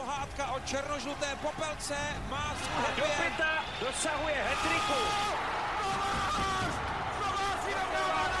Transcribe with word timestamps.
pohádka 0.00 0.52
o 0.52 0.60
černožluté 0.60 1.26
popelce 1.42 1.96
má 2.30 2.54
svůj 2.56 2.96
Do 2.96 3.04
pěta 3.20 3.52
dosahuje 3.80 4.34
hetriku. 4.48 5.00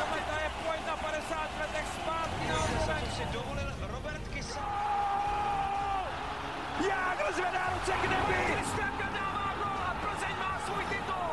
Kometa 0.00 0.36
je 0.44 0.50
pojď 0.64 0.86
na 0.86 0.96
50 0.96 1.60
letech 1.60 1.86
zpátky 2.00 2.44
na 2.48 3.10
si 3.16 3.24
dovolil 3.32 3.70
Robert 3.92 4.28
Kysa. 4.28 4.66
Jágr 6.88 7.32
zvedá 7.34 7.64
ruce 7.74 7.92
k 7.92 8.02
nebi! 8.10 8.54
Kristianka 8.54 9.08
dává 9.12 9.54
gol 9.60 9.80
a 9.88 9.96
Plzeň 10.00 10.36
má 10.38 10.60
svůj 10.66 10.84
titul. 10.84 11.32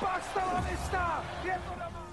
Pak 0.00 0.22
stala 0.30 0.64
lista! 0.70 1.24
Je 1.44 1.60
to 1.68 1.74
doma! 1.74 2.06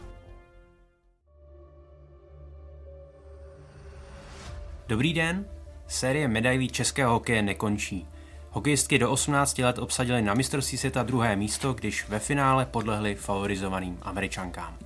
Dobrý 4.88 5.14
den, 5.14 5.59
série 5.90 6.28
medailí 6.28 6.68
českého 6.68 7.14
hokeje 7.14 7.42
nekončí. 7.42 8.08
Hokejistky 8.52 9.00
do 9.00 9.12
18 9.12 9.58
let 9.58 9.80
obsadily 9.80 10.22
na 10.22 10.34
mistrovství 10.34 10.78
světa 10.78 11.04
druhé 11.04 11.36
místo, 11.36 11.74
když 11.74 12.10
ve 12.10 12.20
finále 12.20 12.66
podlehly 12.66 13.16
favorizovaným 13.16 13.98
američankám. 14.02 14.78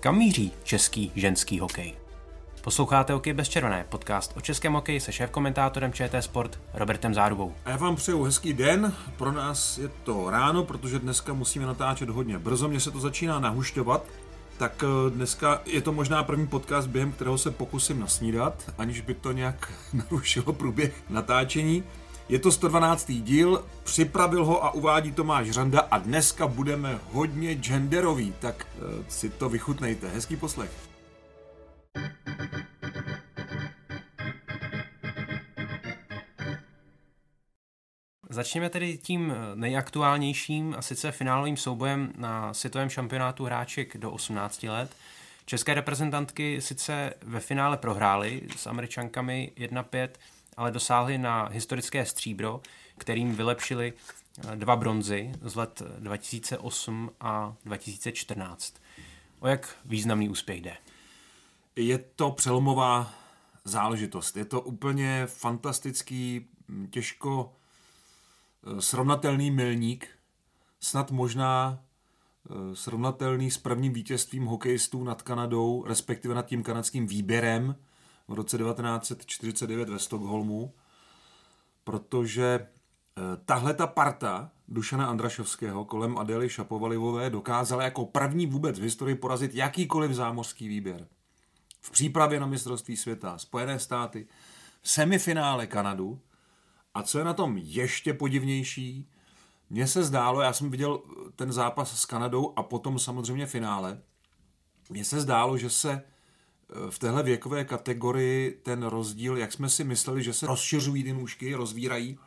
Kam 0.00 0.18
míří 0.18 0.52
český 0.64 1.12
ženský 1.16 1.60
hokej? 1.60 1.94
Posloucháte 2.60 3.12
Hokej 3.12 3.32
bez 3.32 3.48
červené, 3.48 3.84
podcast 3.88 4.36
o 4.36 4.40
českém 4.40 4.72
hokeji 4.72 5.00
se 5.00 5.12
šéf-komentátorem 5.12 5.92
ČT 5.92 6.22
Sport 6.22 6.60
Robertem 6.74 7.14
Zárubou. 7.14 7.54
A 7.64 7.70
já 7.70 7.76
vám 7.76 7.96
přeju 7.96 8.22
hezký 8.22 8.52
den, 8.52 8.92
pro 9.16 9.32
nás 9.32 9.78
je 9.78 9.88
to 9.88 10.30
ráno, 10.30 10.64
protože 10.64 10.98
dneska 10.98 11.32
musíme 11.32 11.66
natáčet 11.66 12.08
hodně 12.08 12.38
brzo, 12.38 12.68
mně 12.68 12.80
se 12.80 12.90
to 12.90 13.00
začíná 13.00 13.40
nahušťovat, 13.40 14.04
tak 14.58 14.84
eh, 14.84 15.10
dneska 15.10 15.60
je 15.66 15.80
to 15.80 15.92
možná 15.92 16.22
první 16.22 16.46
podcast, 16.46 16.88
během 16.88 17.12
kterého 17.12 17.38
se 17.38 17.50
pokusím 17.50 18.00
nasnídat, 18.00 18.72
aniž 18.78 19.00
by 19.00 19.14
to 19.14 19.32
nějak 19.32 19.72
narušilo 19.92 20.52
průběh 20.52 21.02
natáčení. 21.10 21.84
Je 22.28 22.38
to 22.38 22.52
112. 22.52 23.12
díl, 23.12 23.64
připravil 23.82 24.44
ho 24.44 24.64
a 24.64 24.74
uvádí 24.74 25.12
Tomáš 25.12 25.50
Řanda 25.50 25.80
a 25.80 25.98
dneska 25.98 26.46
budeme 26.46 26.98
hodně 27.12 27.54
genderový, 27.54 28.34
tak 28.38 28.66
eh, 28.76 28.80
si 29.08 29.30
to 29.30 29.48
vychutnejte. 29.48 30.08
Hezký 30.08 30.36
poslech. 30.36 30.93
Začněme 38.34 38.70
tedy 38.70 38.98
tím 38.98 39.34
nejaktuálnějším 39.54 40.74
a 40.78 40.82
sice 40.82 41.12
finálovým 41.12 41.56
soubojem 41.56 42.12
na 42.16 42.54
světovém 42.54 42.90
šampionátu 42.90 43.44
hráček 43.44 43.96
do 43.96 44.10
18 44.10 44.62
let. 44.62 44.96
České 45.46 45.74
reprezentantky 45.74 46.60
sice 46.60 47.14
ve 47.22 47.40
finále 47.40 47.76
prohrály 47.76 48.42
s 48.56 48.66
američankami 48.66 49.52
1-5, 49.56 50.08
ale 50.56 50.70
dosáhly 50.70 51.18
na 51.18 51.48
historické 51.52 52.06
stříbro, 52.06 52.60
kterým 52.98 53.36
vylepšili 53.36 53.92
dva 54.54 54.76
bronzy 54.76 55.32
z 55.42 55.54
let 55.54 55.82
2008 55.98 57.10
a 57.20 57.54
2014. 57.64 58.74
O 59.40 59.48
jak 59.48 59.76
významný 59.84 60.28
úspěch 60.28 60.60
jde? 60.60 60.76
Je 61.76 61.98
to 61.98 62.30
přelomová 62.30 63.14
záležitost. 63.64 64.36
Je 64.36 64.44
to 64.44 64.60
úplně 64.60 65.26
fantastický, 65.26 66.46
těžko 66.90 67.52
eh, 67.52 67.63
srovnatelný 68.78 69.50
milník, 69.50 70.08
snad 70.80 71.10
možná 71.10 71.78
eh, 72.50 72.76
srovnatelný 72.76 73.50
s 73.50 73.58
prvním 73.58 73.92
vítězstvím 73.92 74.44
hokejistů 74.44 75.04
nad 75.04 75.22
Kanadou, 75.22 75.84
respektive 75.86 76.34
nad 76.34 76.46
tím 76.46 76.62
kanadským 76.62 77.06
výběrem 77.06 77.76
v 78.28 78.32
roce 78.32 78.58
1949 78.58 79.88
ve 79.88 79.98
Stockholmu, 79.98 80.74
protože 81.84 82.44
eh, 82.46 83.22
tahle 83.44 83.74
ta 83.74 83.86
parta 83.86 84.50
Dušana 84.68 85.06
Andrašovského 85.06 85.84
kolem 85.84 86.18
Adely 86.18 86.48
Šapovalivové 86.48 87.30
dokázala 87.30 87.82
jako 87.82 88.04
první 88.06 88.46
vůbec 88.46 88.78
v 88.78 88.82
historii 88.82 89.16
porazit 89.16 89.54
jakýkoliv 89.54 90.12
zámořský 90.12 90.68
výběr 90.68 91.06
v 91.84 91.90
přípravě 91.90 92.40
na 92.40 92.46
mistrovství 92.46 92.96
světa 92.96 93.38
Spojené 93.38 93.78
státy, 93.78 94.26
semifinále 94.82 95.66
Kanadu. 95.66 96.20
A 96.94 97.02
co 97.02 97.18
je 97.18 97.24
na 97.24 97.34
tom 97.34 97.58
ještě 97.58 98.14
podivnější, 98.14 99.08
mně 99.70 99.86
se 99.86 100.04
zdálo, 100.04 100.40
já 100.40 100.52
jsem 100.52 100.70
viděl 100.70 101.00
ten 101.36 101.52
zápas 101.52 102.00
s 102.00 102.04
Kanadou 102.04 102.52
a 102.56 102.62
potom 102.62 102.98
samozřejmě 102.98 103.46
finále, 103.46 104.02
mně 104.90 105.04
se 105.04 105.20
zdálo, 105.20 105.58
že 105.58 105.70
se 105.70 105.92
eh, 105.92 106.90
v 106.90 106.98
téhle 106.98 107.22
věkové 107.22 107.64
kategorii 107.64 108.60
ten 108.62 108.82
rozdíl, 108.82 109.36
jak 109.36 109.52
jsme 109.52 109.68
si 109.68 109.84
mysleli, 109.84 110.22
že 110.22 110.32
se 110.32 110.46
rozšiřují 110.46 111.04
ty 111.04 111.12
nůžky, 111.12 111.54
rozvírají, 111.54 112.18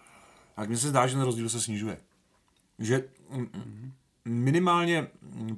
tak 0.56 0.70
mně 0.70 0.78
se 0.78 0.90
zdá, 0.90 1.08
že 1.08 1.14
ten 1.14 1.24
rozdíl 1.24 1.50
se 1.50 1.62
snižuje. 1.62 1.98
Že 2.80 3.10
mm, 3.30 3.94
minimálně 4.26 5.08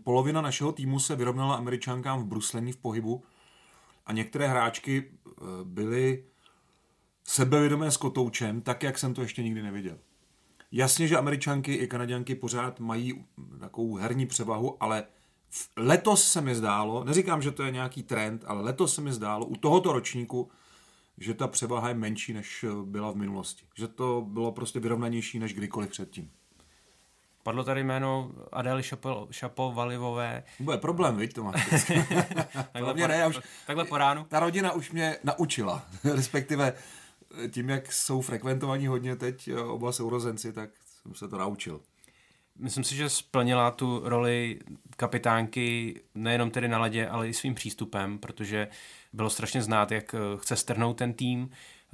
polovina 0.04 0.42
našeho 0.42 0.72
týmu 0.72 1.00
se 1.00 1.16
vyrovnala 1.16 1.56
američankám 1.56 2.22
v 2.22 2.26
bruslení 2.26 2.72
v 2.72 2.78
pohybu, 2.78 3.24
a 4.10 4.14
některé 4.14 4.48
hráčky 4.48 5.12
eh, 5.12 5.32
byly 5.64 6.24
sebevědomé 7.30 7.92
s 7.92 7.98
kotoučem, 7.98 8.62
tak 8.62 8.84
jak 8.84 8.98
jsem 8.98 9.14
to 9.14 9.22
ještě 9.22 9.44
nikdy 9.44 9.62
neviděl. 9.62 9.98
Jasně, 10.72 11.08
že 11.08 11.18
američanky 11.18 11.74
i 11.74 11.88
kanaděnky 11.88 12.36
pořád 12.36 12.80
mají 12.80 13.26
takovou 13.60 13.96
herní 13.96 14.26
převahu, 14.26 14.84
ale 14.84 15.04
letos 15.78 16.32
se 16.32 16.42
mi 16.42 16.56
zdálo, 16.56 17.04
neříkám, 17.04 17.42
že 17.42 17.52
to 17.52 17.64
je 17.64 17.72
nějaký 17.72 18.04
trend, 18.04 18.44
ale 18.48 18.62
letos 18.62 18.96
se 18.96 19.02
mi 19.02 19.14
zdálo 19.14 19.46
u 19.46 19.56
tohoto 19.56 19.94
ročníku, 19.94 20.52
že 21.18 21.34
ta 21.34 21.48
převaha 21.48 21.90
je 21.90 21.96
menší, 21.96 22.34
než 22.34 22.66
byla 22.84 23.12
v 23.12 23.16
minulosti. 23.16 23.66
Že 23.76 23.88
to 23.88 24.26
bylo 24.28 24.52
prostě 24.52 24.80
vyrovnanější 24.80 25.40
než 25.40 25.54
kdykoliv 25.54 25.90
předtím. 25.90 26.32
Padlo 27.44 27.64
tady 27.64 27.84
jméno 27.84 28.32
Adély 28.52 28.84
Šapovalivové. 29.32 30.44
Bude 30.60 30.78
problém, 30.78 31.18
viď, 31.18 31.34
to 31.34 31.44
máš. 31.44 31.70
takhle, 32.72 32.94
mě 32.94 33.08
ne, 33.08 33.16
já 33.16 33.28
už, 33.28 33.40
takhle 33.68 33.86
po 33.86 33.98
ránu. 33.98 34.26
Ta 34.30 34.40
rodina 34.40 34.72
už 34.72 34.92
mě 34.92 35.18
naučila, 35.24 35.86
respektive 36.04 36.74
tím, 37.52 37.70
jak 37.70 37.94
jsou 37.94 38.22
frekventovaní 38.22 38.88
hodně 38.88 39.16
teď 39.16 39.50
oba 39.68 39.92
sourozenci, 39.92 40.54
tak 40.54 40.70
jsem 40.86 41.16
se 41.16 41.28
to 41.28 41.38
naučil. 41.38 41.82
Myslím 42.58 42.84
si, 42.84 42.96
že 42.96 43.10
splnila 43.10 43.72
tu 43.72 44.02
roli 44.04 44.60
kapitánky 44.98 45.96
nejenom 46.16 46.52
tedy 46.52 46.68
na 46.68 46.80
ledě, 46.80 47.08
ale 47.08 47.30
i 47.30 47.34
svým 47.34 47.56
přístupem, 47.56 48.18
protože 48.18 48.68
bylo 49.14 49.30
strašně 49.30 49.62
znát, 49.62 49.92
jak 49.92 50.16
chce 50.38 50.56
strhnout 50.56 50.98
ten 50.98 51.14
tým 51.14 51.50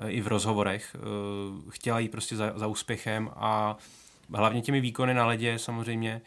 i 0.08 0.22
v 0.22 0.28
rozhovorech. 0.28 0.96
Chtěla 1.70 2.00
jít 2.00 2.10
prostě 2.10 2.36
za, 2.36 2.54
za 2.56 2.68
úspěchem 2.68 3.30
a 3.36 3.78
hlavně 4.34 4.62
těmi 4.62 4.82
výkony 4.82 5.14
na 5.14 5.26
ledě 5.26 5.60
samozřejmě, 5.60 6.22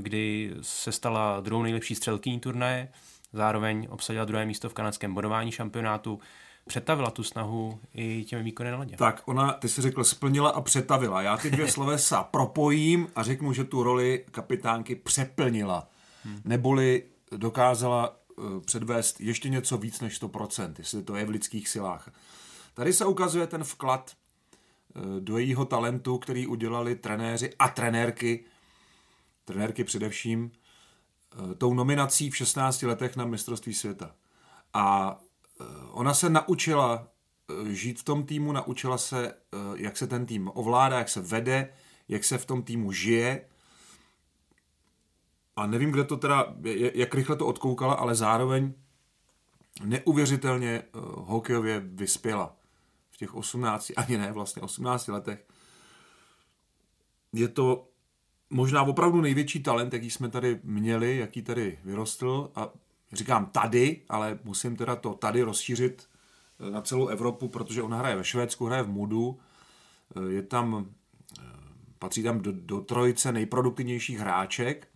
kdy 0.00 0.54
se 0.62 0.92
stala 0.92 1.40
druhou 1.40 1.62
nejlepší 1.62 1.94
střelkyní 1.94 2.40
turnaje, 2.40 2.88
zároveň 3.32 3.86
obsadila 3.90 4.24
druhé 4.24 4.46
místo 4.46 4.68
v 4.68 4.74
kanadském 4.74 5.14
bodování 5.14 5.52
šampionátu, 5.52 6.20
přetavila 6.68 7.10
tu 7.10 7.22
snahu 7.22 7.80
i 7.94 8.24
těmi 8.24 8.42
výkony 8.42 8.70
na 8.70 8.78
ledě. 8.78 8.96
Tak, 8.96 9.22
ona, 9.24 9.52
ty 9.52 9.68
si 9.68 9.82
řekl, 9.82 10.04
splnila 10.04 10.50
a 10.50 10.60
přetavila. 10.60 11.22
Já 11.22 11.36
ty 11.36 11.50
dvě 11.50 11.68
slovesa 11.72 12.22
propojím 12.22 13.08
a 13.14 13.22
řeknu, 13.22 13.52
že 13.52 13.64
tu 13.64 13.82
roli 13.82 14.24
kapitánky 14.30 14.94
přeplnila. 14.94 15.88
Hmm. 16.24 16.40
Neboli 16.44 17.02
dokázala 17.36 18.16
uh, 18.36 18.60
předvést 18.60 19.20
ještě 19.20 19.48
něco 19.48 19.78
víc 19.78 20.00
než 20.00 20.22
100%, 20.22 20.74
jestli 20.78 21.02
to 21.02 21.16
je 21.16 21.24
v 21.24 21.30
lidských 21.30 21.68
silách. 21.68 22.10
Tady 22.74 22.92
se 22.92 23.04
ukazuje 23.04 23.46
ten 23.46 23.64
vklad 23.64 24.16
do 25.20 25.38
jejího 25.38 25.64
talentu, 25.64 26.18
který 26.18 26.46
udělali 26.46 26.96
trenéři 26.96 27.50
a 27.58 27.68
trenérky, 27.68 28.44
trenérky 29.44 29.84
především, 29.84 30.50
tou 31.58 31.74
nominací 31.74 32.30
v 32.30 32.36
16 32.36 32.82
letech 32.82 33.16
na 33.16 33.24
mistrovství 33.24 33.74
světa. 33.74 34.14
A 34.74 35.18
ona 35.90 36.14
se 36.14 36.30
naučila 36.30 37.08
žít 37.68 38.00
v 38.00 38.04
tom 38.04 38.26
týmu, 38.26 38.52
naučila 38.52 38.98
se, 38.98 39.34
jak 39.74 39.96
se 39.96 40.06
ten 40.06 40.26
tým 40.26 40.50
ovládá, 40.54 40.98
jak 40.98 41.08
se 41.08 41.20
vede, 41.20 41.72
jak 42.08 42.24
se 42.24 42.38
v 42.38 42.46
tom 42.46 42.62
týmu 42.62 42.92
žije. 42.92 43.44
A 45.56 45.66
nevím, 45.66 45.90
kde 45.90 46.04
to 46.04 46.16
teda, 46.16 46.54
jak 46.94 47.14
rychle 47.14 47.36
to 47.36 47.46
odkoukala, 47.46 47.94
ale 47.94 48.14
zároveň 48.14 48.72
neuvěřitelně 49.84 50.82
hokejově 51.16 51.80
vyspěla 51.80 52.56
těch 53.18 53.34
18, 53.34 53.92
ani 53.96 54.18
ne, 54.18 54.32
vlastně 54.32 54.62
18 54.62 55.08
letech. 55.08 55.46
Je 57.32 57.48
to 57.48 57.88
možná 58.50 58.82
opravdu 58.82 59.20
největší 59.20 59.62
talent, 59.62 59.92
jaký 59.92 60.10
jsme 60.10 60.28
tady 60.28 60.60
měli, 60.62 61.16
jaký 61.16 61.42
tady 61.42 61.78
vyrostl 61.84 62.50
a 62.54 62.68
říkám 63.12 63.46
tady, 63.46 64.02
ale 64.08 64.38
musím 64.44 64.76
teda 64.76 64.96
to 64.96 65.14
tady 65.14 65.42
rozšířit 65.42 66.08
eh, 66.60 66.70
na 66.70 66.82
celou 66.82 67.06
Evropu, 67.06 67.48
protože 67.48 67.82
ona 67.82 67.98
hraje 67.98 68.16
ve 68.16 68.24
Švédsku, 68.24 68.66
hraje 68.66 68.82
v 68.82 68.88
Mudu, 68.88 69.38
eh, 70.16 70.32
je 70.32 70.42
tam, 70.42 70.86
eh, 71.38 71.42
patří 71.98 72.22
tam 72.22 72.40
do, 72.40 72.52
do 72.52 72.80
trojice 72.80 73.32
nejproduktivnějších 73.32 74.18
hráček, 74.18 74.88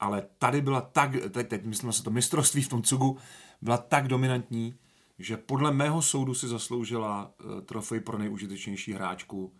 ale 0.00 0.22
tady 0.38 0.60
byla 0.60 0.80
tak, 0.80 1.10
teď, 1.30 1.48
teď 1.48 1.64
myslím 1.64 1.92
se 1.92 2.02
to 2.02 2.10
mistrovství 2.10 2.62
v 2.62 2.68
tom 2.68 2.82
cugu, 2.82 3.18
byla 3.62 3.76
tak 3.76 4.08
dominantní, 4.08 4.74
že 5.18 5.36
podle 5.36 5.72
mého 5.72 6.02
soudu 6.02 6.34
si 6.34 6.48
zasloužila 6.48 7.34
trofej 7.64 8.00
pro 8.00 8.18
nejužitečnější 8.18 8.92
hráčku 8.92 9.52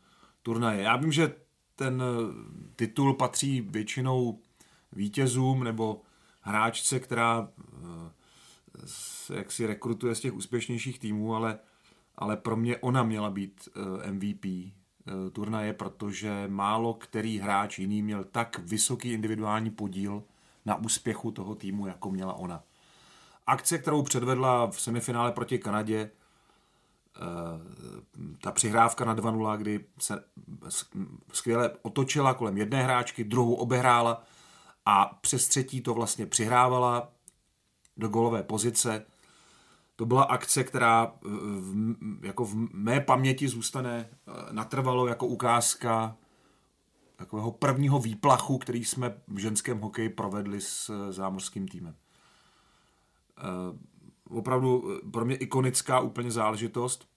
turnaje. 0.42 0.82
Já 0.82 0.96
vím, 0.96 1.12
že 1.12 1.34
ten 1.76 2.02
titul 2.76 3.14
patří 3.14 3.60
většinou 3.60 4.38
vítězům 4.92 5.64
nebo 5.64 6.02
hráčce, 6.46 7.00
která 7.00 7.48
jak 9.34 9.52
si 9.52 9.66
rekrutuje 9.66 10.14
z 10.14 10.20
těch 10.20 10.34
úspěšnějších 10.34 10.98
týmů, 10.98 11.34
ale, 11.34 11.58
ale 12.16 12.36
pro 12.36 12.56
mě 12.56 12.76
ona 12.76 13.02
měla 13.02 13.30
být 13.30 13.68
MVP 14.10 14.46
turnaje, 15.32 15.72
protože 15.72 16.44
málo 16.48 16.94
který 16.94 17.38
hráč 17.38 17.78
jiný 17.78 18.02
měl 18.02 18.24
tak 18.24 18.58
vysoký 18.58 19.12
individuální 19.12 19.70
podíl 19.70 20.22
na 20.64 20.74
úspěchu 20.74 21.30
toho 21.30 21.54
týmu, 21.54 21.86
jako 21.86 22.10
měla 22.10 22.32
ona. 22.32 22.62
Akce, 23.46 23.78
kterou 23.78 24.02
předvedla 24.02 24.70
v 24.70 24.80
semifinále 24.80 25.32
proti 25.32 25.58
Kanadě, 25.58 26.10
eh, 27.16 27.20
ta 28.40 28.52
přihrávka 28.52 29.04
na 29.04 29.14
2-0, 29.14 29.56
kdy 29.56 29.84
se 29.98 30.24
skvěle 31.32 31.70
otočila 31.82 32.34
kolem 32.34 32.56
jedné 32.56 32.82
hráčky, 32.82 33.24
druhou 33.24 33.54
obehrála 33.54 34.22
a 34.86 35.18
přes 35.20 35.48
třetí 35.48 35.80
to 35.80 35.94
vlastně 35.94 36.26
přihrávala 36.26 37.12
do 37.96 38.08
golové 38.08 38.42
pozice. 38.42 39.06
To 39.96 40.06
byla 40.06 40.22
akce, 40.22 40.64
která 40.64 41.12
v, 41.22 41.96
jako 42.22 42.44
v 42.44 42.54
mé 42.72 43.00
paměti 43.00 43.48
zůstane 43.48 44.08
eh, 44.10 44.52
natrvalo 44.52 45.06
jako 45.06 45.26
ukázka 45.26 46.16
takového 47.16 47.52
prvního 47.52 47.98
výplachu, 47.98 48.58
který 48.58 48.84
jsme 48.84 49.14
v 49.28 49.38
ženském 49.38 49.80
hokeji 49.80 50.08
provedli 50.08 50.60
s 50.60 50.90
eh, 50.90 51.12
zámořským 51.12 51.68
týmem. 51.68 51.94
Eh, 53.38 53.42
opravdu 54.30 54.90
eh, 54.90 55.10
pro 55.10 55.24
mě 55.24 55.36
ikonická 55.36 56.00
úplně 56.00 56.30
záležitost 56.30 57.08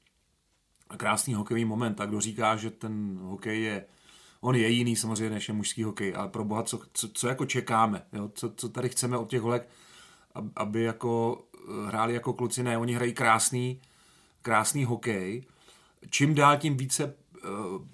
a 0.89 0.98
krásný 0.98 1.33
hokejový 1.33 1.65
moment. 1.65 2.01
A 2.01 2.06
kdo 2.06 2.22
říká, 2.22 2.56
že 2.56 2.72
ten 2.72 3.19
hokej 3.22 3.62
je, 3.62 3.86
on 4.41 4.56
je 4.56 4.69
jiný 4.69 4.95
samozřejmě 4.95 5.30
než 5.30 5.47
je 5.47 5.53
mužský 5.53 5.83
hokej, 5.83 6.13
ale 6.15 6.27
pro 6.27 6.45
boha, 6.45 6.63
co, 6.63 6.80
co, 6.94 7.09
co 7.09 7.27
jako 7.27 7.45
čekáme, 7.45 8.06
jo? 8.13 8.31
Co, 8.36 8.51
co 8.56 8.69
tady 8.69 8.89
chceme 8.89 9.18
od 9.18 9.30
těch 9.30 9.41
holek, 9.41 9.69
aby 10.56 10.83
jako 10.83 11.44
hráli 11.86 12.13
jako 12.13 12.33
kluci, 12.33 12.63
ne, 12.63 12.77
oni 12.77 12.94
hrají 12.94 13.13
krásný, 13.13 13.81
krásný 14.41 14.86
hokej. 14.86 15.44
Čím 16.09 16.36
dál 16.36 16.57
tím 16.57 16.77
více 16.77 17.13
Eh, 17.44 17.50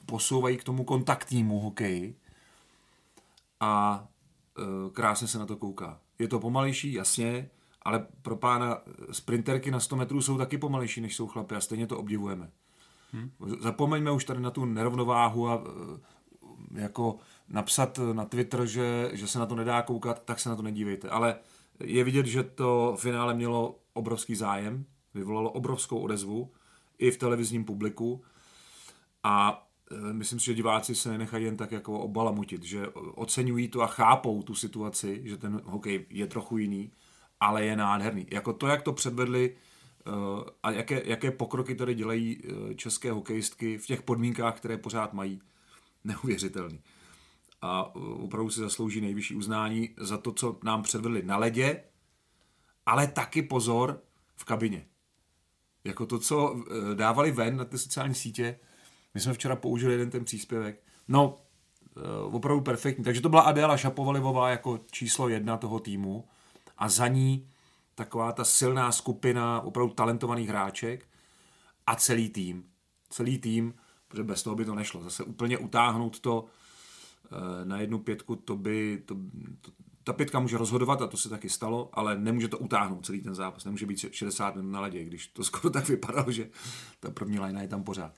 posouvají 0.05 0.57
k 0.57 0.63
tomu 0.63 0.83
kontaktnímu 0.83 1.59
hokeji 1.59 2.15
a 3.59 4.05
eh, 4.59 4.89
krásně 4.91 5.27
se 5.27 5.39
na 5.39 5.45
to 5.45 5.57
kouká. 5.57 5.99
Je 6.19 6.27
to 6.27 6.39
pomalejší, 6.39 6.93
jasně, 6.93 7.49
ale 7.81 8.07
pro 8.21 8.35
pána 8.35 8.81
sprinterky 9.11 9.71
na 9.71 9.79
100 9.79 9.95
metrů 9.95 10.21
jsou 10.21 10.37
taky 10.37 10.57
pomalejší, 10.57 11.01
než 11.01 11.15
jsou 11.15 11.27
chlapy 11.27 11.55
a 11.55 11.61
stejně 11.61 11.87
to 11.87 11.97
obdivujeme. 11.97 12.51
Hmm. 13.11 13.31
Zapomeňme 13.59 14.11
už 14.11 14.25
tady 14.25 14.39
na 14.39 14.51
tu 14.51 14.65
nerovnováhu 14.65 15.47
a 15.49 15.63
eh, 15.65 15.99
jako 16.75 17.17
napsat 17.49 17.99
na 18.13 18.25
Twitter, 18.25 18.65
že, 18.65 19.09
že 19.13 19.27
se 19.27 19.39
na 19.39 19.45
to 19.45 19.55
nedá 19.55 19.81
koukat, 19.81 20.23
tak 20.25 20.39
se 20.39 20.49
na 20.49 20.55
to 20.55 20.61
nedívejte. 20.61 21.09
Ale 21.09 21.35
je 21.79 22.03
vidět, 22.03 22.25
že 22.25 22.43
to 22.43 22.95
finále 22.99 23.33
mělo 23.33 23.79
obrovský 23.93 24.35
zájem, 24.35 24.85
vyvolalo 25.13 25.51
obrovskou 25.51 25.99
odezvu 25.99 26.51
i 26.97 27.11
v 27.11 27.17
televizním 27.17 27.65
publiku 27.65 28.23
a 29.23 29.67
e, 29.91 30.13
myslím 30.13 30.39
si, 30.39 30.45
že 30.45 30.53
diváci 30.53 30.95
se 30.95 31.09
nenechají 31.09 31.45
jen 31.45 31.57
tak 31.57 31.71
jako 31.71 31.99
obalamutit, 31.99 32.63
že 32.63 32.87
oceňují 33.15 33.67
to 33.67 33.81
a 33.81 33.87
chápou 33.87 34.43
tu 34.43 34.55
situaci, 34.55 35.21
že 35.23 35.37
ten 35.37 35.61
hokej 35.65 36.05
je 36.09 36.27
trochu 36.27 36.57
jiný, 36.57 36.91
ale 37.39 37.65
je 37.65 37.75
nádherný. 37.75 38.27
Jako 38.31 38.53
to, 38.53 38.67
jak 38.67 38.81
to 38.81 38.93
předvedli 38.93 39.55
e, 39.55 40.11
a 40.63 40.71
jaké, 40.71 41.01
jaké 41.05 41.31
pokroky 41.31 41.75
tady 41.75 41.95
dělají 41.95 42.37
e, 42.71 42.75
české 42.75 43.11
hokejistky 43.11 43.77
v 43.77 43.85
těch 43.85 44.01
podmínkách, 44.01 44.57
které 44.57 44.77
pořád 44.77 45.13
mají, 45.13 45.41
neuvěřitelný. 46.05 46.79
A 47.61 47.95
opravdu 47.95 48.49
si 48.49 48.59
zaslouží 48.59 49.01
nejvyšší 49.01 49.35
uznání 49.35 49.89
za 49.97 50.17
to, 50.17 50.31
co 50.31 50.59
nám 50.63 50.83
předvedli 50.83 51.23
na 51.23 51.37
ledě, 51.37 51.83
ale 52.85 53.07
taky 53.07 53.41
pozor 53.41 54.01
v 54.35 54.43
kabině. 54.43 54.85
Jako 55.83 56.05
to, 56.05 56.19
co 56.19 56.63
dávali 56.93 57.31
ven 57.31 57.57
na 57.57 57.65
ty 57.65 57.77
sociální 57.77 58.15
sítě, 58.15 58.59
my 59.13 59.21
jsme 59.21 59.33
včera 59.33 59.55
použili 59.55 59.93
jeden 59.93 60.09
ten 60.09 60.25
příspěvek. 60.25 60.83
No, 61.07 61.41
uh, 62.27 62.35
opravdu 62.35 62.61
perfektní. 62.61 63.03
Takže 63.03 63.21
to 63.21 63.29
byla 63.29 63.41
Adéla 63.41 63.77
Šapovalivová 63.77 64.49
jako 64.49 64.79
číslo 64.91 65.29
jedna 65.29 65.57
toho 65.57 65.79
týmu 65.79 66.27
a 66.77 66.89
za 66.89 67.07
ní 67.07 67.49
taková 67.95 68.31
ta 68.31 68.43
silná 68.43 68.91
skupina 68.91 69.61
opravdu 69.61 69.93
talentovaných 69.93 70.49
hráček 70.49 71.07
a 71.87 71.95
celý 71.95 72.29
tým. 72.29 72.63
Celý 73.09 73.37
tým, 73.37 73.73
protože 74.07 74.23
bez 74.23 74.43
toho 74.43 74.55
by 74.55 74.65
to 74.65 74.75
nešlo. 74.75 75.03
Zase 75.03 75.23
úplně 75.23 75.57
utáhnout 75.57 76.19
to 76.19 76.41
uh, 76.43 77.37
na 77.63 77.79
jednu 77.79 77.99
pětku, 77.99 78.35
to 78.35 78.57
by, 78.57 79.03
to, 79.05 79.15
to, 79.61 79.71
ta 80.03 80.13
pětka 80.13 80.39
může 80.39 80.57
rozhodovat 80.57 81.01
a 81.01 81.07
to 81.07 81.17
se 81.17 81.29
taky 81.29 81.49
stalo, 81.49 81.89
ale 81.93 82.17
nemůže 82.17 82.47
to 82.47 82.57
utáhnout 82.57 83.05
celý 83.05 83.21
ten 83.21 83.35
zápas. 83.35 83.65
Nemůže 83.65 83.85
být 83.85 84.05
60 84.11 84.55
minut 84.55 84.71
na 84.71 84.81
ledě, 84.81 85.03
když 85.03 85.27
to 85.27 85.43
skoro 85.49 85.69
tak 85.69 85.89
vypadalo, 85.89 86.31
že 86.31 86.49
ta 86.99 87.11
první 87.11 87.39
lajna 87.39 87.61
je 87.61 87.67
tam 87.67 87.83
pořád. 87.83 88.13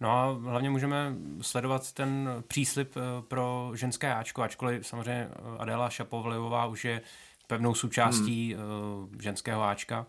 No 0.00 0.10
a 0.10 0.32
hlavně 0.50 0.70
můžeme 0.70 1.16
sledovat 1.40 1.92
ten 1.92 2.28
příslip 2.48 2.96
eh, 2.96 3.00
pro 3.28 3.72
ženské 3.74 4.14
Ačko, 4.14 4.42
ačkoliv 4.42 4.86
samozřejmě 4.86 5.28
eh, 5.30 5.58
Adela 5.58 5.90
Šapovlivová 5.90 6.66
už 6.66 6.84
je 6.84 7.00
pevnou 7.46 7.74
součástí 7.74 8.54
hmm. 8.54 9.20
ženského 9.20 9.62
Ačka. 9.62 10.06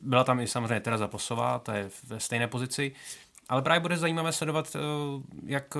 Byla 0.00 0.24
tam 0.24 0.40
i 0.40 0.46
samozřejmě 0.46 0.80
Tereza 0.80 1.08
Posová, 1.08 1.58
ta 1.58 1.76
je 1.76 1.90
ve 2.06 2.20
stejné 2.20 2.48
pozici. 2.48 2.92
Ale 3.48 3.62
právě 3.62 3.80
bude 3.80 3.96
zajímavé 3.96 4.32
sledovat, 4.32 4.76
jak 5.46 5.76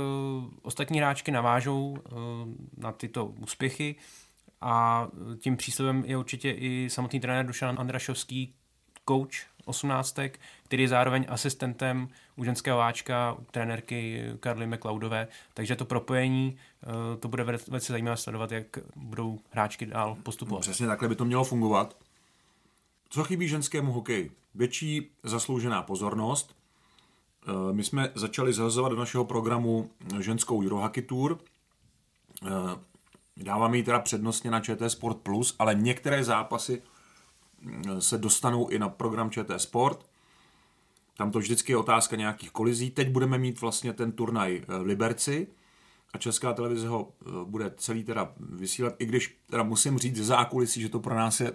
ostatní 0.62 0.98
hráčky 0.98 1.30
navážou 1.30 1.96
na 2.76 2.92
tyto 2.92 3.26
úspěchy 3.26 3.96
a 4.60 5.08
tím 5.38 5.56
příslibem 5.56 6.04
je 6.06 6.16
určitě 6.16 6.50
i 6.50 6.88
samotný 6.90 7.20
trenér 7.20 7.46
Dušan 7.46 7.76
Andrašovský, 7.78 8.54
coach 9.08 9.56
18, 9.64 10.18
který 10.64 10.82
je 10.82 10.88
zároveň 10.88 11.26
asistentem 11.28 12.08
u 12.36 12.44
ženského 12.44 12.78
váčka, 12.78 13.32
u 13.32 13.44
trenérky 13.44 14.24
Karly 14.40 14.66
McLeodové, 14.66 15.28
takže 15.54 15.76
to 15.76 15.84
propojení, 15.84 16.56
eh, 16.82 17.16
to 17.16 17.28
bude 17.28 17.44
velice 17.44 17.92
zajímavé 17.92 18.16
sledovat, 18.16 18.52
jak 18.52 18.78
budou 18.96 19.38
hráčky 19.50 19.86
dál 19.86 20.16
postupovat. 20.22 20.60
Přesně 20.60 20.86
takhle 20.86 21.08
by 21.08 21.16
to 21.16 21.24
mělo 21.24 21.44
fungovat. 21.44 21.96
Co 23.08 23.24
chybí 23.24 23.48
ženskému 23.48 23.92
hokeji? 23.92 24.30
Větší 24.54 25.10
zasloužená 25.22 25.82
pozornost. 25.82 26.56
Eh, 27.46 27.72
my 27.72 27.84
jsme 27.84 28.12
začali 28.15 28.53
zahazovat 28.53 28.93
do 28.93 28.98
našeho 28.98 29.24
programu 29.24 29.91
ženskou 30.20 30.62
Eurohockey 30.65 31.03
Tour. 31.03 31.38
Eh, 32.46 32.50
dáváme 33.36 33.76
ji 33.76 33.82
teda 33.82 33.98
přednostně 33.98 34.50
na 34.50 34.60
ČT 34.60 34.91
Sport 34.91 35.17
Plus, 35.17 35.56
ale 35.58 35.74
některé 35.74 36.24
zápasy 36.24 36.82
se 37.98 38.19
dostanou 38.19 38.69
i 38.69 38.79
na 38.79 38.88
program 38.88 39.31
ČT 39.31 39.60
Sport. 39.60 40.06
Tam 41.17 41.31
to 41.31 41.38
vždycky 41.38 41.72
je 41.72 41.76
otázka 41.76 42.17
nějakých 42.17 42.50
kolizí. 42.50 42.91
Teď 42.91 43.08
budeme 43.08 43.38
mít 43.38 43.60
vlastně 43.60 43.93
ten 43.93 44.12
turnaj 44.12 44.62
v 44.69 44.81
Liberci 44.82 45.46
a 46.12 46.19
Česká 46.19 46.53
televize 46.53 46.88
ho 46.88 47.12
eh, 47.26 47.31
bude 47.44 47.72
celý 47.76 48.05
teda 48.05 48.32
vysílat, 48.38 48.94
i 48.98 49.06
když 49.06 49.38
teda 49.50 49.62
musím 49.62 49.98
říct 49.98 50.17
ze 50.17 50.24
zákulisí, 50.24 50.81
že 50.81 50.88
to 50.88 51.00
pro 51.00 51.15
nás 51.15 51.41
je 51.41 51.53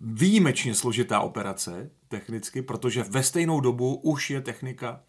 výjimečně 0.00 0.74
složitá 0.74 1.20
operace 1.20 1.90
technicky, 2.08 2.62
protože 2.62 3.02
ve 3.02 3.22
stejnou 3.22 3.60
dobu 3.60 3.94
už 3.94 4.30
je 4.30 4.40
technika 4.40 5.00